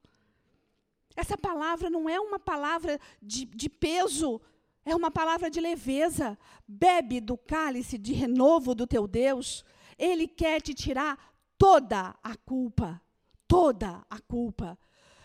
[1.14, 4.40] Essa palavra não é uma palavra de, de peso,
[4.86, 6.38] é uma palavra de leveza.
[6.66, 9.64] Bebe do cálice de renovo do teu Deus.
[9.98, 11.18] Ele quer te tirar
[11.58, 13.02] toda a culpa.
[13.48, 14.78] Toda a culpa.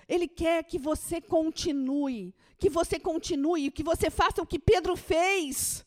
[0.07, 5.85] Ele quer que você continue, que você continue, que você faça o que Pedro fez.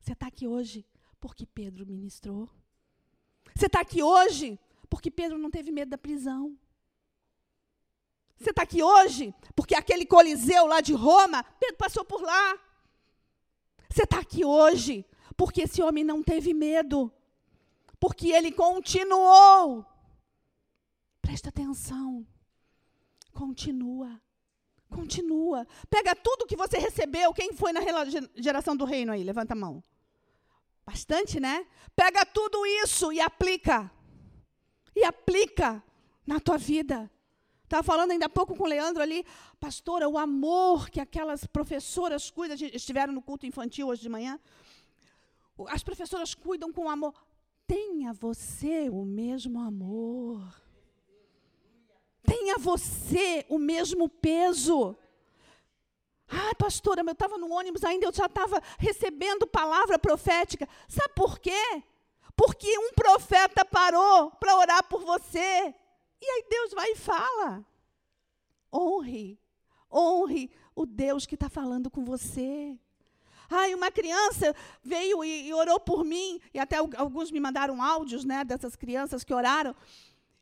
[0.00, 0.84] Você está aqui hoje
[1.20, 2.50] porque Pedro ministrou.
[3.54, 4.58] Você está aqui hoje
[4.90, 6.58] porque Pedro não teve medo da prisão.
[8.36, 12.58] Você está aqui hoje porque aquele Coliseu lá de Roma, Pedro passou por lá.
[13.88, 15.06] Você está aqui hoje
[15.36, 17.12] porque esse homem não teve medo,
[17.98, 19.84] porque ele continuou.
[21.20, 22.26] Presta atenção.
[23.32, 24.20] Continua.
[24.90, 25.66] Continua.
[25.90, 27.32] Pega tudo que você recebeu.
[27.32, 27.80] Quem foi na
[28.36, 29.24] geração do reino aí?
[29.24, 29.82] Levanta a mão.
[30.84, 31.66] Bastante, né?
[31.96, 33.90] Pega tudo isso e aplica.
[34.94, 35.82] E aplica
[36.26, 37.10] na tua vida.
[37.74, 39.26] Estava falando ainda há pouco com o Leandro ali,
[39.58, 44.38] pastora, o amor que aquelas professoras cuidam, estiveram no culto infantil hoje de manhã.
[45.66, 47.12] As professoras cuidam com amor.
[47.66, 50.54] Tenha você o mesmo amor.
[52.22, 54.96] Tenha você o mesmo peso.
[56.28, 60.68] Ah, pastora, eu estava no ônibus ainda, eu já estava recebendo palavra profética.
[60.86, 61.82] Sabe por quê?
[62.36, 65.74] Porque um profeta parou para orar por você.
[66.24, 67.66] E aí Deus vai e fala.
[68.72, 69.38] Honre,
[69.92, 72.78] honre o Deus que está falando com você.
[73.50, 78.24] Ai, uma criança veio e, e, orou por mim, e até alguns me mandaram áudios
[78.24, 79.76] né, dessas crianças que oraram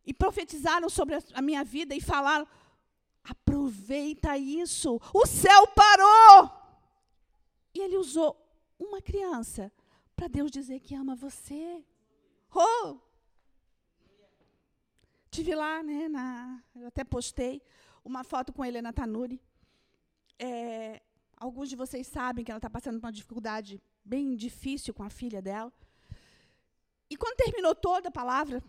[0.07, 2.47] e profetizaram sobre a, minha vida e falaram:
[3.25, 6.49] aproveita isso, o céu parou.
[7.75, 8.37] E ele usou
[8.79, 9.73] uma criança
[10.15, 11.85] para Deus dizer que ama você.
[12.55, 12.99] Oh,
[15.33, 17.63] Tive lá, né, na, eu até postei
[18.05, 19.41] uma foto com a Helena Tanuri.
[20.39, 21.01] É,
[21.39, 25.09] alguns de vocês sabem que ela está passando por uma dificuldade bem difícil com a
[25.09, 25.73] filha dela.
[27.09, 28.63] E quando terminou toda a palavra,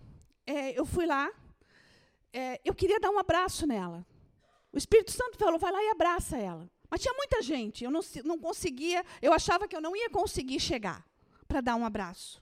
[0.48, 1.30] é, eu fui lá,
[2.32, 4.08] é, eu queria dar um abraço nela.
[4.72, 6.72] O Espírito Santo falou, vai lá e abraça ela.
[6.90, 10.62] Mas tinha muita gente, eu não, não conseguia, eu achava que eu não ia conseguir
[10.62, 11.06] chegar
[11.46, 12.42] para dar um abraço.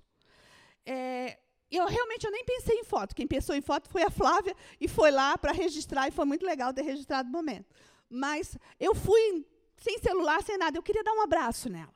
[0.86, 1.40] É,
[1.78, 3.16] eu realmente eu nem pensei em foto.
[3.16, 6.46] Quem pensou em foto foi a Flávia e foi lá para registrar e foi muito
[6.46, 7.74] legal ter registrado o momento.
[8.10, 9.46] Mas eu fui
[9.78, 10.78] sem celular, sem nada.
[10.78, 11.94] Eu queria dar um abraço nela.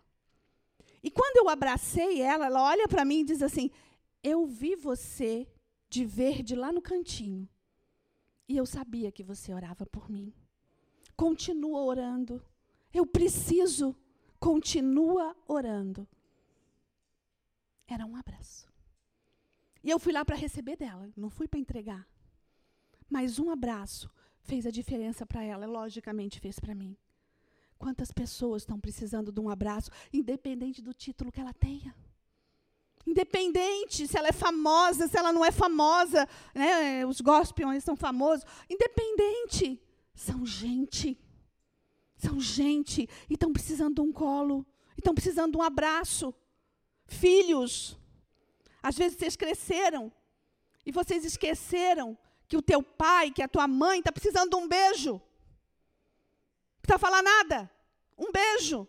[1.04, 3.70] E quando eu abracei ela, ela olha para mim e diz assim:
[4.24, 5.48] Eu vi você
[5.90, 7.48] de verde lá no cantinho.
[8.48, 10.34] E eu sabia que você orava por mim.
[11.16, 12.42] Continua orando.
[12.94, 13.96] Eu preciso.
[14.40, 16.08] Continua orando.
[17.88, 18.75] Era um abraço.
[19.86, 22.08] E eu fui lá para receber dela, não fui para entregar.
[23.08, 24.10] Mas um abraço
[24.42, 26.98] fez a diferença para ela, logicamente fez para mim.
[27.78, 31.96] Quantas pessoas estão precisando de um abraço, independente do título que ela tenha?
[33.06, 37.06] Independente se ela é famosa, se ela não é famosa, né?
[37.06, 38.44] Os gospels são famosos.
[38.68, 39.80] Independente,
[40.16, 41.16] são gente.
[42.18, 44.66] São gente e estão precisando de um colo,
[44.98, 46.34] estão precisando de um abraço.
[47.06, 48.00] Filhos,
[48.88, 50.14] às vezes vocês cresceram
[50.86, 52.16] e vocês esqueceram
[52.48, 55.14] que o teu pai, que a tua mãe está precisando de um beijo.
[55.14, 55.22] Não
[56.84, 57.72] precisa falar nada.
[58.16, 58.88] Um beijo.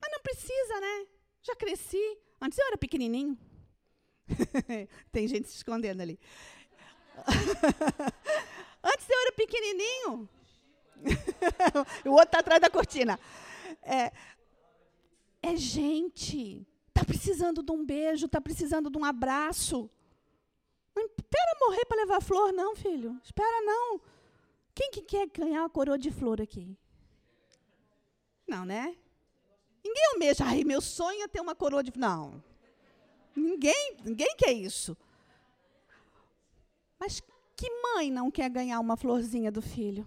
[0.00, 1.06] Mas não precisa, né?
[1.42, 2.18] Já cresci.
[2.40, 3.38] Antes eu era pequenininho.
[5.12, 6.18] Tem gente se escondendo ali.
[8.82, 10.26] Antes eu era pequenininho.
[12.06, 13.20] o outro está atrás da cortina.
[13.82, 14.10] É,
[15.42, 16.66] é gente.
[16.90, 19.90] Está precisando de um beijo, está precisando de um abraço.
[20.94, 23.18] Não espera morrer para levar flor, não, filho.
[23.24, 24.00] Espera, não.
[24.74, 26.76] Quem que quer ganhar uma coroa de flor aqui?
[28.46, 28.96] Não, né?
[29.84, 31.92] Ninguém almeja, ai, meu sonho é ter uma coroa de.
[31.96, 32.42] Não.
[33.34, 34.96] Ninguém, ninguém quer isso.
[36.98, 37.20] Mas
[37.56, 40.06] que mãe não quer ganhar uma florzinha do filho?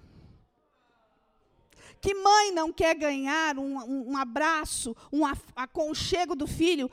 [2.03, 5.21] Que mãe não quer ganhar um, um, abraço, um
[5.55, 6.91] aconchego do filho?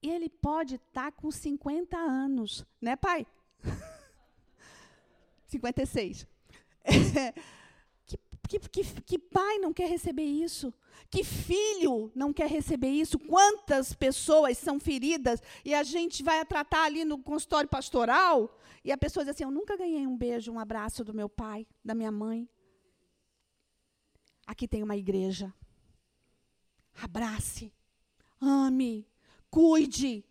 [0.00, 3.26] E ele pode estar tá com 50 anos, né, pai?
[5.48, 6.28] 56.
[6.84, 7.32] É,
[8.06, 8.16] que,
[8.48, 10.72] que, que, que pai não quer receber isso?
[11.10, 13.18] Que filho não quer receber isso?
[13.18, 18.96] Quantas pessoas são feridas e a gente vai tratar ali no consultório pastoral e a
[18.96, 22.12] pessoa diz assim: Eu nunca ganhei um beijo, um abraço do meu pai, da minha
[22.12, 22.48] mãe.
[24.46, 25.52] Aqui tem uma igreja.
[27.02, 27.72] Abrace,
[28.40, 29.06] ame,
[29.50, 30.24] cuide,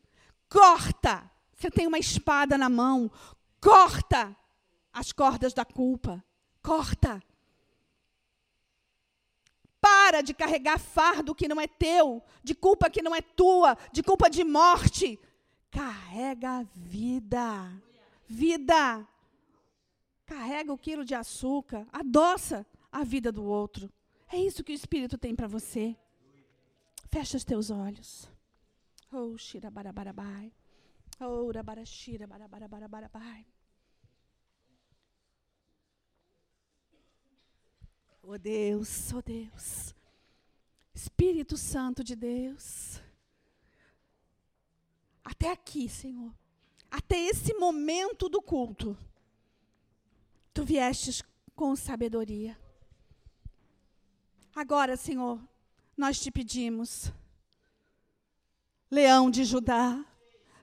[0.49, 1.30] corta.
[1.53, 3.11] Você tem uma espada na mão,
[3.61, 4.36] corta
[4.95, 6.24] as cordas da culpa.
[6.61, 7.22] Corta.
[9.82, 14.01] Para de carregar fardo que não é teu, de culpa que não é tua, de
[14.01, 15.20] culpa de morte.
[15.70, 17.84] Carrega a vida.
[18.26, 19.07] Vida.
[20.26, 23.91] Carrega o quilo de açúcar, adoça a vida do outro.
[24.36, 25.95] É isso que o Espírito tem para você.
[27.09, 28.29] Fecha os teus olhos.
[29.09, 30.51] Oh, shira barabarabai.
[31.21, 33.47] Oh, rabarashira barabarabarabai.
[38.21, 39.95] Oh Deus, oh Deus.
[40.93, 43.01] Espírito Santo de Deus.
[45.23, 46.33] Até aqui, Senhor.
[46.91, 48.97] Até esse momento do culto.
[50.53, 51.23] Tu viestes
[51.55, 52.64] com sabedoria.
[54.56, 55.38] Agora, Senhor,
[55.97, 57.12] nós te pedimos.
[58.89, 59.99] Leão de Judá,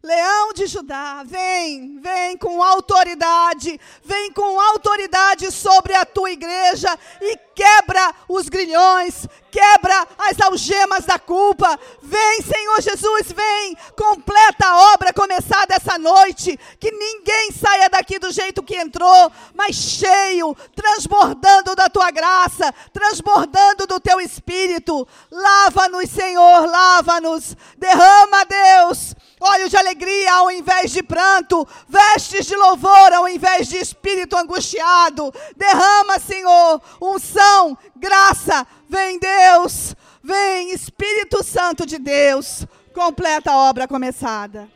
[0.03, 7.37] Leão de Judá, vem, vem com autoridade, vem com autoridade sobre a tua igreja e
[7.55, 11.79] quebra os grilhões, quebra as algemas da culpa.
[12.01, 18.33] Vem, Senhor Jesus, vem, completa a obra começada essa noite, que ninguém saia daqui do
[18.33, 25.07] jeito que entrou, mas cheio, transbordando da tua graça, transbordando do teu espírito.
[25.31, 27.55] Lava-nos, Senhor, lava-nos.
[27.77, 33.77] Derrama, Deus olhos de alegria ao invés de pranto, vestes de louvor ao invés de
[33.77, 35.35] espírito angustiado.
[35.57, 38.67] Derrama, Senhor, unção, graça.
[38.89, 44.69] Vem, Deus, vem, Espírito Santo de Deus, completa a obra começada.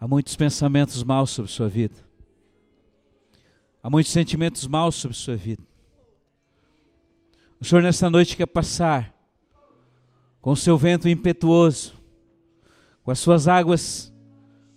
[0.00, 1.94] Há muitos pensamentos maus sobre sua vida.
[3.82, 5.62] Há muitos sentimentos maus sobre sua vida.
[7.60, 9.14] O Senhor nessa noite quer passar
[10.40, 11.92] com o seu vento impetuoso,
[13.02, 14.10] com as suas águas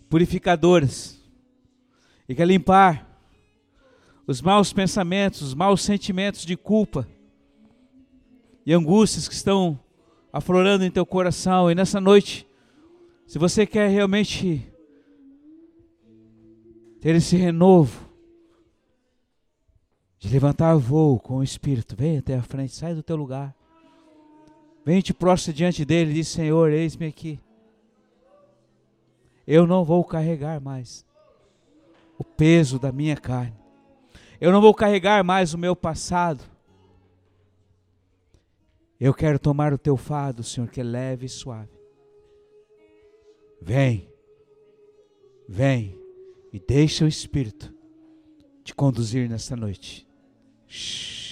[0.09, 1.17] purificadoras,
[2.28, 3.09] e quer limpar
[4.28, 7.07] os maus pensamentos, os maus sentimentos de culpa
[8.65, 9.80] e angústias que estão
[10.34, 11.71] aflorando em teu coração.
[11.71, 12.45] E nessa noite,
[13.26, 14.72] se você quer realmente
[17.03, 18.09] ter esse renovo
[20.17, 21.97] de levantar voo com o Espírito.
[21.97, 23.53] Vem até a frente, sai do teu lugar.
[24.85, 27.41] Vem te prostra diante dele e diz: Senhor, eis-me aqui.
[29.45, 31.05] Eu não vou carregar mais
[32.17, 33.59] o peso da minha carne.
[34.39, 36.41] Eu não vou carregar mais o meu passado.
[38.97, 41.77] Eu quero tomar o teu fado, Senhor, que é leve e suave.
[43.61, 44.09] Vem,
[45.49, 46.01] vem
[46.53, 47.73] e deixa o Espírito
[48.63, 50.07] te conduzir nesta noite.
[50.67, 51.22] Shhh.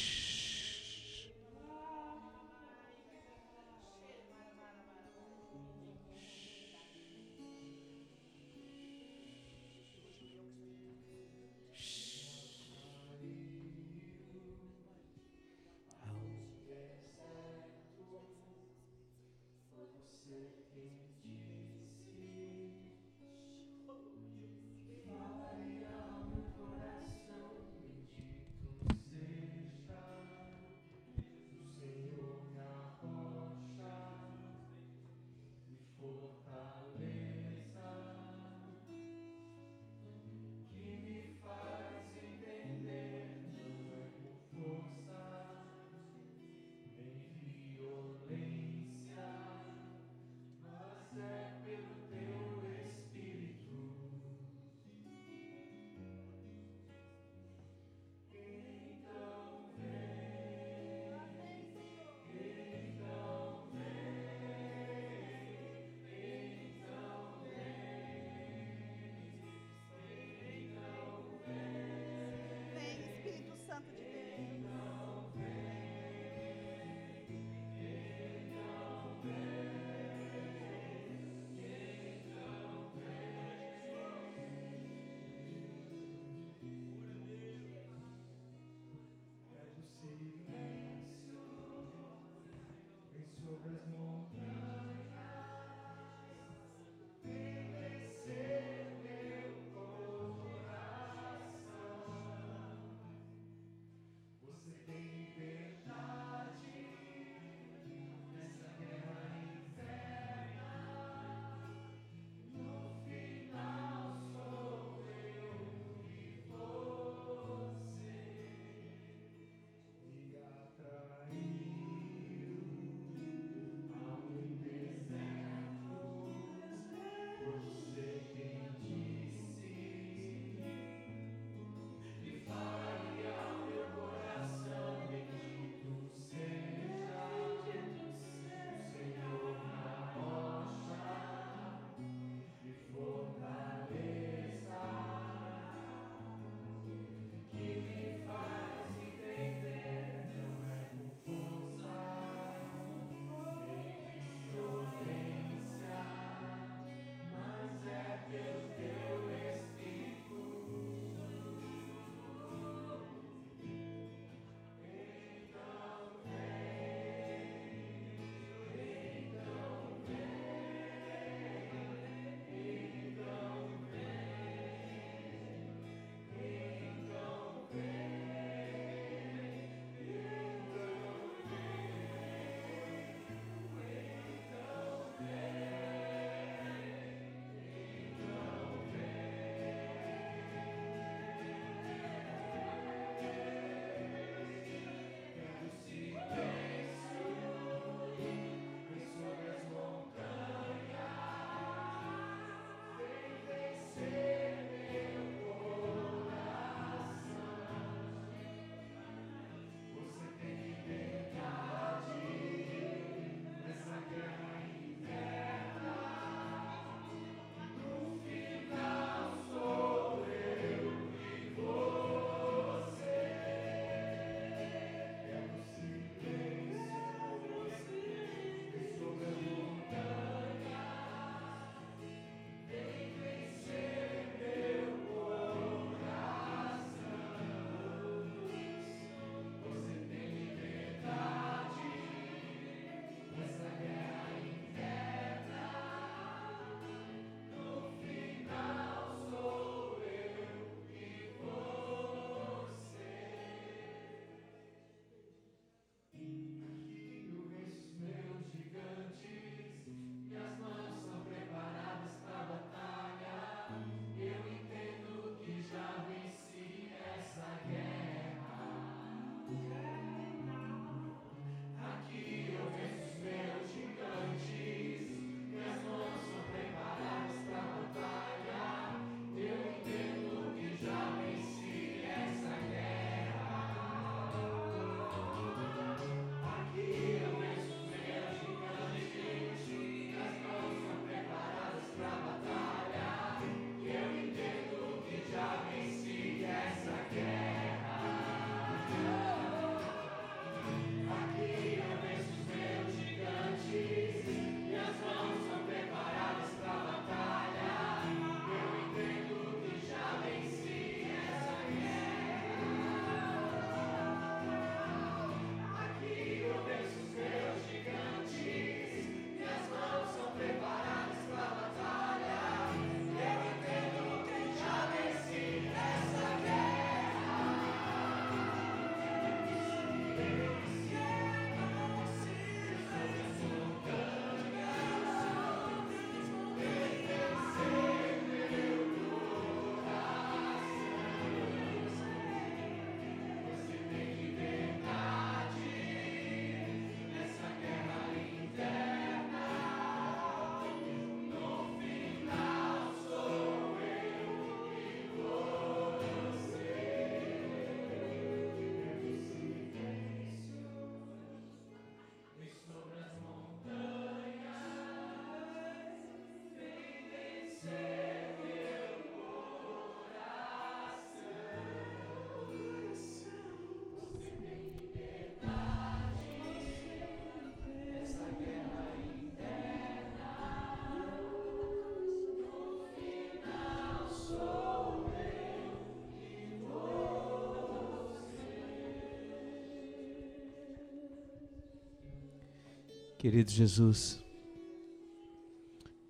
[393.21, 394.19] Querido Jesus,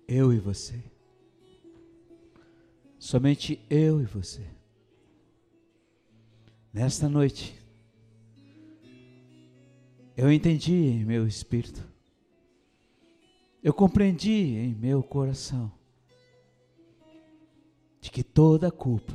[0.08, 0.82] eu e você,
[2.98, 4.40] somente eu e você,
[6.72, 7.62] nesta noite,
[10.16, 11.86] eu entendi em meu espírito,
[13.62, 15.70] eu compreendi em meu coração,
[18.00, 19.12] de que toda a culpa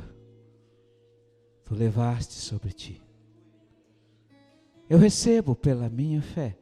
[1.64, 3.02] tu levaste sobre ti.
[4.88, 6.56] Eu recebo pela minha fé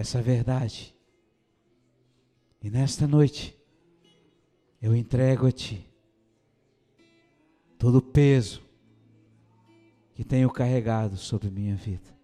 [0.00, 0.96] essa verdade.
[2.62, 3.54] E nesta noite,
[4.80, 5.86] eu entrego a Ti
[7.78, 8.62] todo o peso
[10.14, 12.18] que tenho carregado sobre minha vida.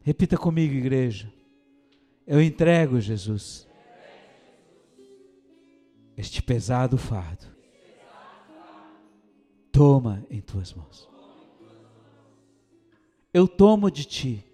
[0.00, 1.32] Repita comigo, igreja.
[2.26, 3.68] Eu entrego, Jesus,
[6.16, 7.46] este pesado fardo.
[9.72, 11.08] Toma em tuas mãos.
[13.32, 14.49] Eu tomo de ti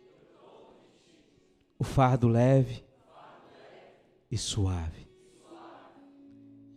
[1.78, 2.84] o fardo leve
[4.30, 5.06] e suave.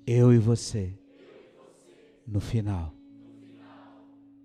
[0.06, 0.97] Eu e você,
[2.26, 2.93] no final.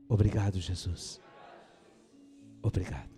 [0.09, 1.21] Obrigado, Jesus.
[2.63, 3.14] Obrigado.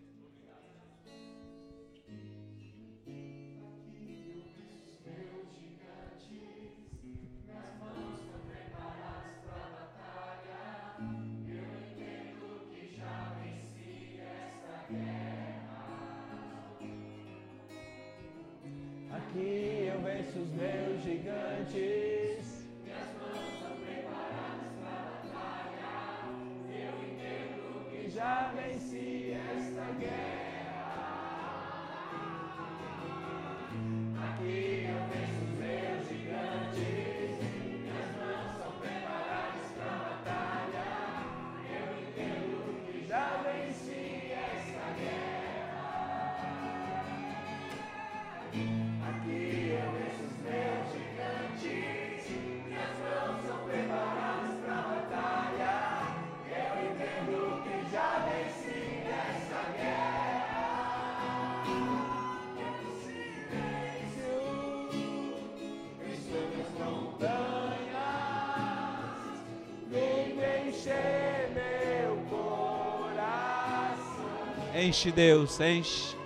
[74.96, 76.16] Enche, Deus, enche.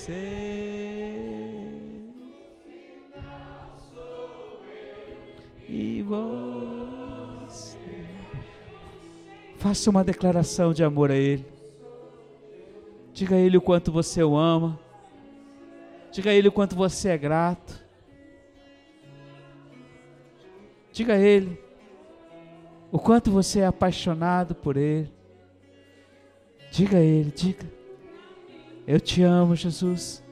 [5.69, 7.77] E você.
[9.59, 11.60] Faça uma declaração de amor a Ele.
[13.21, 14.79] Diga a Ele o quanto você o ama.
[16.11, 17.79] Diga a Ele o quanto você é grato.
[20.91, 21.61] Diga a Ele
[22.91, 25.07] o quanto você é apaixonado por Ele.
[26.71, 27.63] Diga a Ele, diga.
[28.87, 30.23] Eu te amo, Jesus.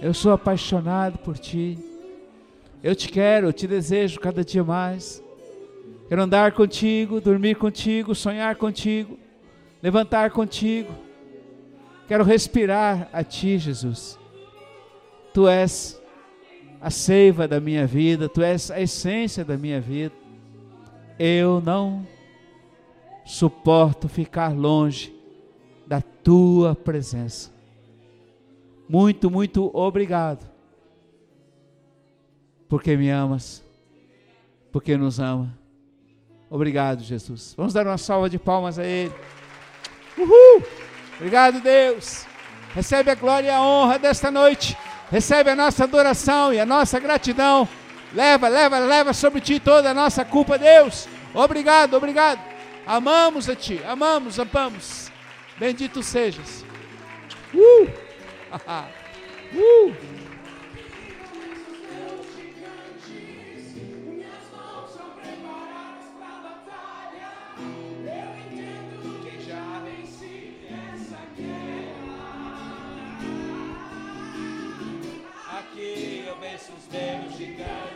[0.00, 1.78] Eu sou apaixonado por Ti.
[2.82, 5.22] Eu te quero, eu te desejo cada dia mais.
[6.08, 9.18] Quero andar contigo, dormir contigo, sonhar contigo,
[9.82, 11.04] levantar contigo.
[12.06, 14.18] Quero respirar a Ti, Jesus.
[15.32, 16.00] Tu és
[16.80, 20.14] a seiva da minha vida, Tu és a essência da minha vida.
[21.18, 22.06] Eu não
[23.24, 25.14] suporto ficar longe
[25.86, 27.50] da Tua presença.
[28.88, 30.46] Muito, muito obrigado.
[32.68, 33.64] Porque me amas,
[34.70, 35.56] porque nos ama.
[36.50, 37.54] Obrigado, Jesus.
[37.56, 39.12] Vamos dar uma salva de palmas a Ele.
[40.18, 40.83] Uhul!
[41.16, 42.26] Obrigado, Deus.
[42.74, 44.76] Recebe a glória e a honra desta noite.
[45.10, 47.68] Recebe a nossa adoração e a nossa gratidão.
[48.12, 51.08] Leva, leva, leva sobre ti toda a nossa culpa, Deus.
[51.32, 52.40] Obrigado, obrigado.
[52.86, 55.10] Amamos a ti, amamos, amamos.
[55.58, 56.64] Bendito sejas.
[57.54, 57.88] Uh!
[59.54, 60.23] uh!
[76.94, 77.93] devemos ficar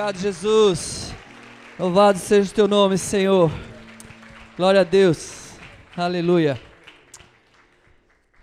[0.00, 1.12] Obrigado, Jesus.
[1.78, 3.50] Louvado seja o teu nome, Senhor.
[4.56, 5.58] Glória a Deus.
[5.94, 6.58] Aleluia.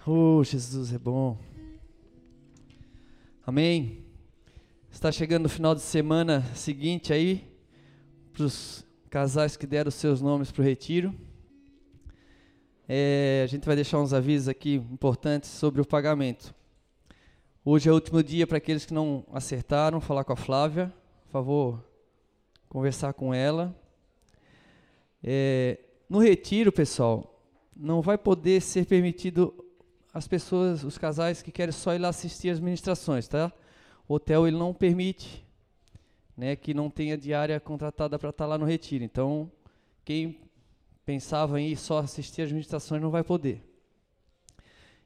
[0.05, 1.35] Oh, Jesus é bom.
[3.43, 4.05] Amém.
[4.91, 7.43] Está chegando o final de semana seguinte aí,
[8.34, 11.11] para os casais que deram seus nomes para o retiro.
[12.88, 16.53] É, a gente vai deixar uns avisos aqui importantes sobre o pagamento.
[17.65, 20.93] Hoje é o último dia para aqueles que não acertaram, falar com a Flávia.
[21.27, 21.83] Por favor,
[22.69, 23.75] conversar com ela.
[25.21, 25.77] É,
[26.09, 27.43] no retiro, pessoal,
[27.75, 29.53] não vai poder ser permitido
[30.13, 33.51] as pessoas, os casais que querem só ir lá assistir as ministrações, tá?
[34.07, 35.45] O hotel ele não permite,
[36.35, 39.03] né, que não tenha diária contratada para estar tá lá no retiro.
[39.03, 39.51] Então,
[40.05, 40.39] quem
[41.05, 43.61] pensava em ir só assistir as ministrações não vai poder.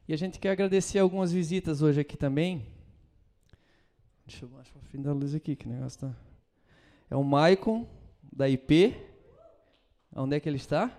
[0.06, 2.71] E a gente quer agradecer algumas visitas hoje aqui também.
[4.32, 6.16] Deixa eu o fim da luz aqui, que negócio tá.
[7.10, 7.86] É o Maicon,
[8.32, 8.96] da IP.
[10.16, 10.90] Onde é que ele está?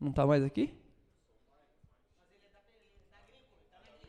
[0.00, 0.72] Não está mais aqui?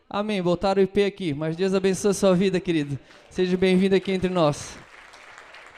[0.07, 0.41] Amém.
[0.41, 1.33] Voltaram o IP aqui.
[1.33, 2.99] Mas Deus abençoe a sua vida, querido.
[3.31, 4.77] Seja bem-vindo aqui entre nós.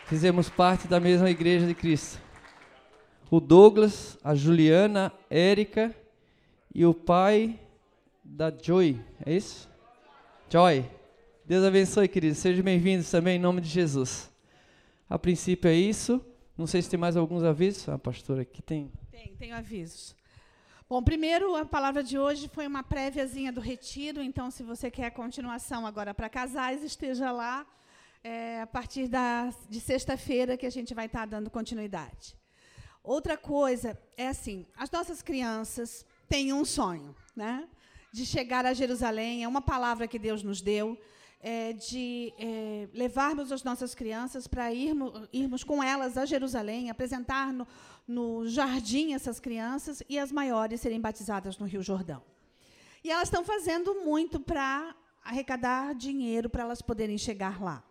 [0.07, 2.21] Fizemos parte da mesma igreja de Cristo.
[3.29, 5.95] O Douglas, a Juliana, Érica
[6.75, 7.57] e o pai
[8.21, 8.99] da Joy.
[9.25, 9.69] É isso?
[10.49, 11.00] Joy.
[11.43, 12.35] Deus abençoe, querido.
[12.35, 14.31] Sejam bem-vindos também em nome de Jesus.
[15.09, 16.23] A princípio é isso.
[16.55, 17.89] Não sei se tem mais alguns avisos.
[17.89, 18.91] A pastora aqui tem.
[19.09, 20.15] Tem, tem avisos.
[20.87, 25.05] Bom, primeiro, a palavra de hoje foi uma préviazinha do retiro, então, se você quer
[25.05, 27.65] a continuação agora para casais, esteja lá
[28.23, 32.37] é, a partir da, de sexta-feira que a gente vai estar tá dando continuidade.
[33.03, 37.67] Outra coisa é assim: as nossas crianças têm um sonho, né?
[38.13, 40.97] De chegar a Jerusalém, é uma palavra que Deus nos deu
[41.41, 47.51] é, de é, levarmos as nossas crianças para irmos, irmos com elas a Jerusalém, apresentar
[47.51, 47.67] no,
[48.07, 52.23] no jardim essas crianças e as maiores serem batizadas no Rio Jordão.
[53.03, 57.83] E elas estão fazendo muito para arrecadar dinheiro para elas poderem chegar lá.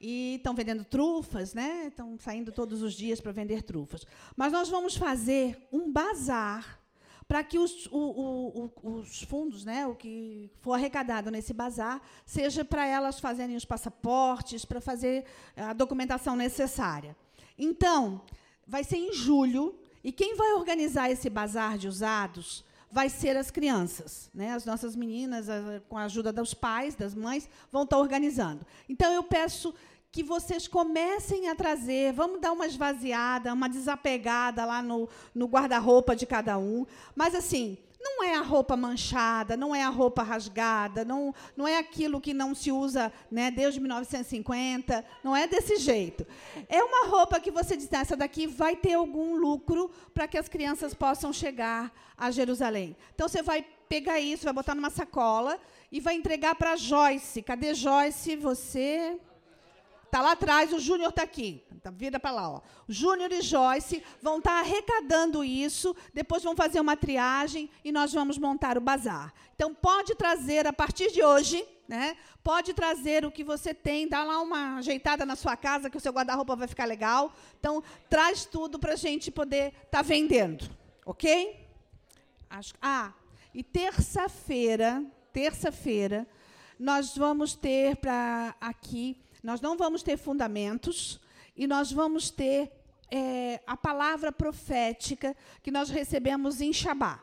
[0.00, 1.86] E estão vendendo trufas, né?
[1.86, 4.04] Estão saindo todos os dias para vender trufas.
[4.36, 6.80] Mas nós vamos fazer um bazar
[7.26, 12.64] para que os, o, o, os, fundos, né, o que for arrecadado nesse bazar, seja
[12.64, 15.24] para elas fazerem os passaportes, para fazer
[15.56, 17.16] a documentação necessária.
[17.58, 18.22] Então,
[18.66, 23.50] vai ser em julho, e quem vai organizar esse bazar de usados vai ser as
[23.50, 24.30] crianças.
[24.32, 24.52] Né?
[24.52, 25.46] As nossas meninas,
[25.88, 28.64] com a ajuda dos pais, das mães, vão estar organizando.
[28.88, 29.74] Então, eu peço
[30.14, 36.14] que vocês comecem a trazer, vamos dar uma esvaziada, uma desapegada lá no, no guarda-roupa
[36.14, 36.86] de cada um.
[37.16, 41.78] Mas, assim, não é a roupa manchada, não é a roupa rasgada, não, não é
[41.78, 46.24] aquilo que não se usa né, desde 1950, não é desse jeito.
[46.68, 50.48] É uma roupa que você diz, essa daqui vai ter algum lucro para que as
[50.48, 52.96] crianças possam chegar a Jerusalém.
[53.16, 55.58] Então, você vai pegar isso, vai botar numa sacola
[55.90, 57.42] e vai entregar para Joyce.
[57.42, 58.36] Cadê Joyce?
[58.36, 59.18] Você
[60.14, 61.64] Está lá atrás, o Júnior está aqui.
[61.82, 62.48] Tá, vira para lá.
[62.48, 62.60] Ó.
[62.88, 68.12] Júnior e Joyce vão estar tá arrecadando isso, depois vão fazer uma triagem e nós
[68.12, 69.34] vamos montar o bazar.
[69.56, 74.22] Então, pode trazer, a partir de hoje, né, pode trazer o que você tem, dá
[74.22, 77.32] lá uma ajeitada na sua casa, que o seu guarda-roupa vai ficar legal.
[77.58, 80.70] Então, traz tudo para a gente poder estar tá vendendo.
[81.04, 81.58] Ok?
[82.48, 83.12] Acho, ah,
[83.52, 86.24] e terça-feira, terça-feira,
[86.78, 91.20] nós vamos ter para aqui nós não vamos ter fundamentos
[91.54, 92.72] e nós vamos ter
[93.10, 97.22] é, a palavra profética que nós recebemos em Shabá.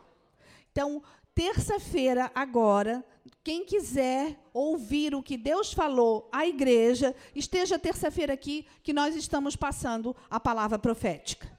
[0.71, 1.01] Então,
[1.33, 3.03] terça-feira, agora,
[3.43, 9.55] quem quiser ouvir o que Deus falou à igreja, esteja terça-feira aqui, que nós estamos
[9.55, 11.51] passando a palavra profética.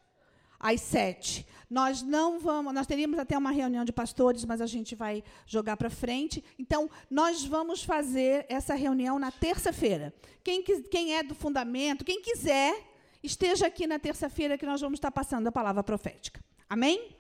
[0.61, 1.45] Às sete.
[1.73, 5.75] Nós não vamos, nós teríamos até uma reunião de pastores, mas a gente vai jogar
[5.75, 6.45] para frente.
[6.59, 10.13] Então, nós vamos fazer essa reunião na terça-feira.
[10.45, 12.79] Quem, quem é do fundamento, quem quiser,
[13.23, 16.45] esteja aqui na terça-feira que nós vamos estar passando a palavra profética.
[16.69, 17.17] Amém?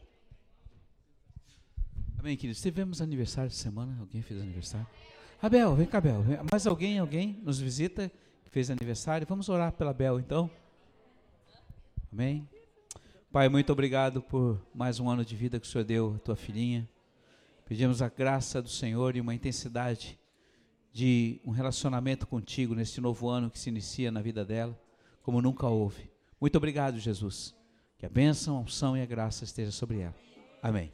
[2.18, 2.60] Amém, queridos.
[2.60, 3.96] Tivemos aniversário de semana?
[4.00, 4.86] Alguém fez aniversário?
[5.40, 6.22] Abel, vem cá, Abel.
[6.52, 8.12] Mais alguém, alguém nos visita
[8.44, 9.26] que fez aniversário?
[9.26, 10.50] Vamos orar pela Abel, então?
[12.12, 12.46] Amém?
[13.32, 16.36] Pai, muito obrigado por mais um ano de vida que o Senhor deu à tua
[16.36, 16.86] filhinha.
[17.64, 20.20] Pedimos a graça do Senhor e uma intensidade
[20.92, 24.78] de um relacionamento contigo neste novo ano que se inicia na vida dela,
[25.22, 26.10] como nunca houve.
[26.38, 27.54] Muito obrigado, Jesus.
[27.96, 30.14] Que a bênção, a unção e a graça esteja sobre ela.
[30.62, 30.92] Amém.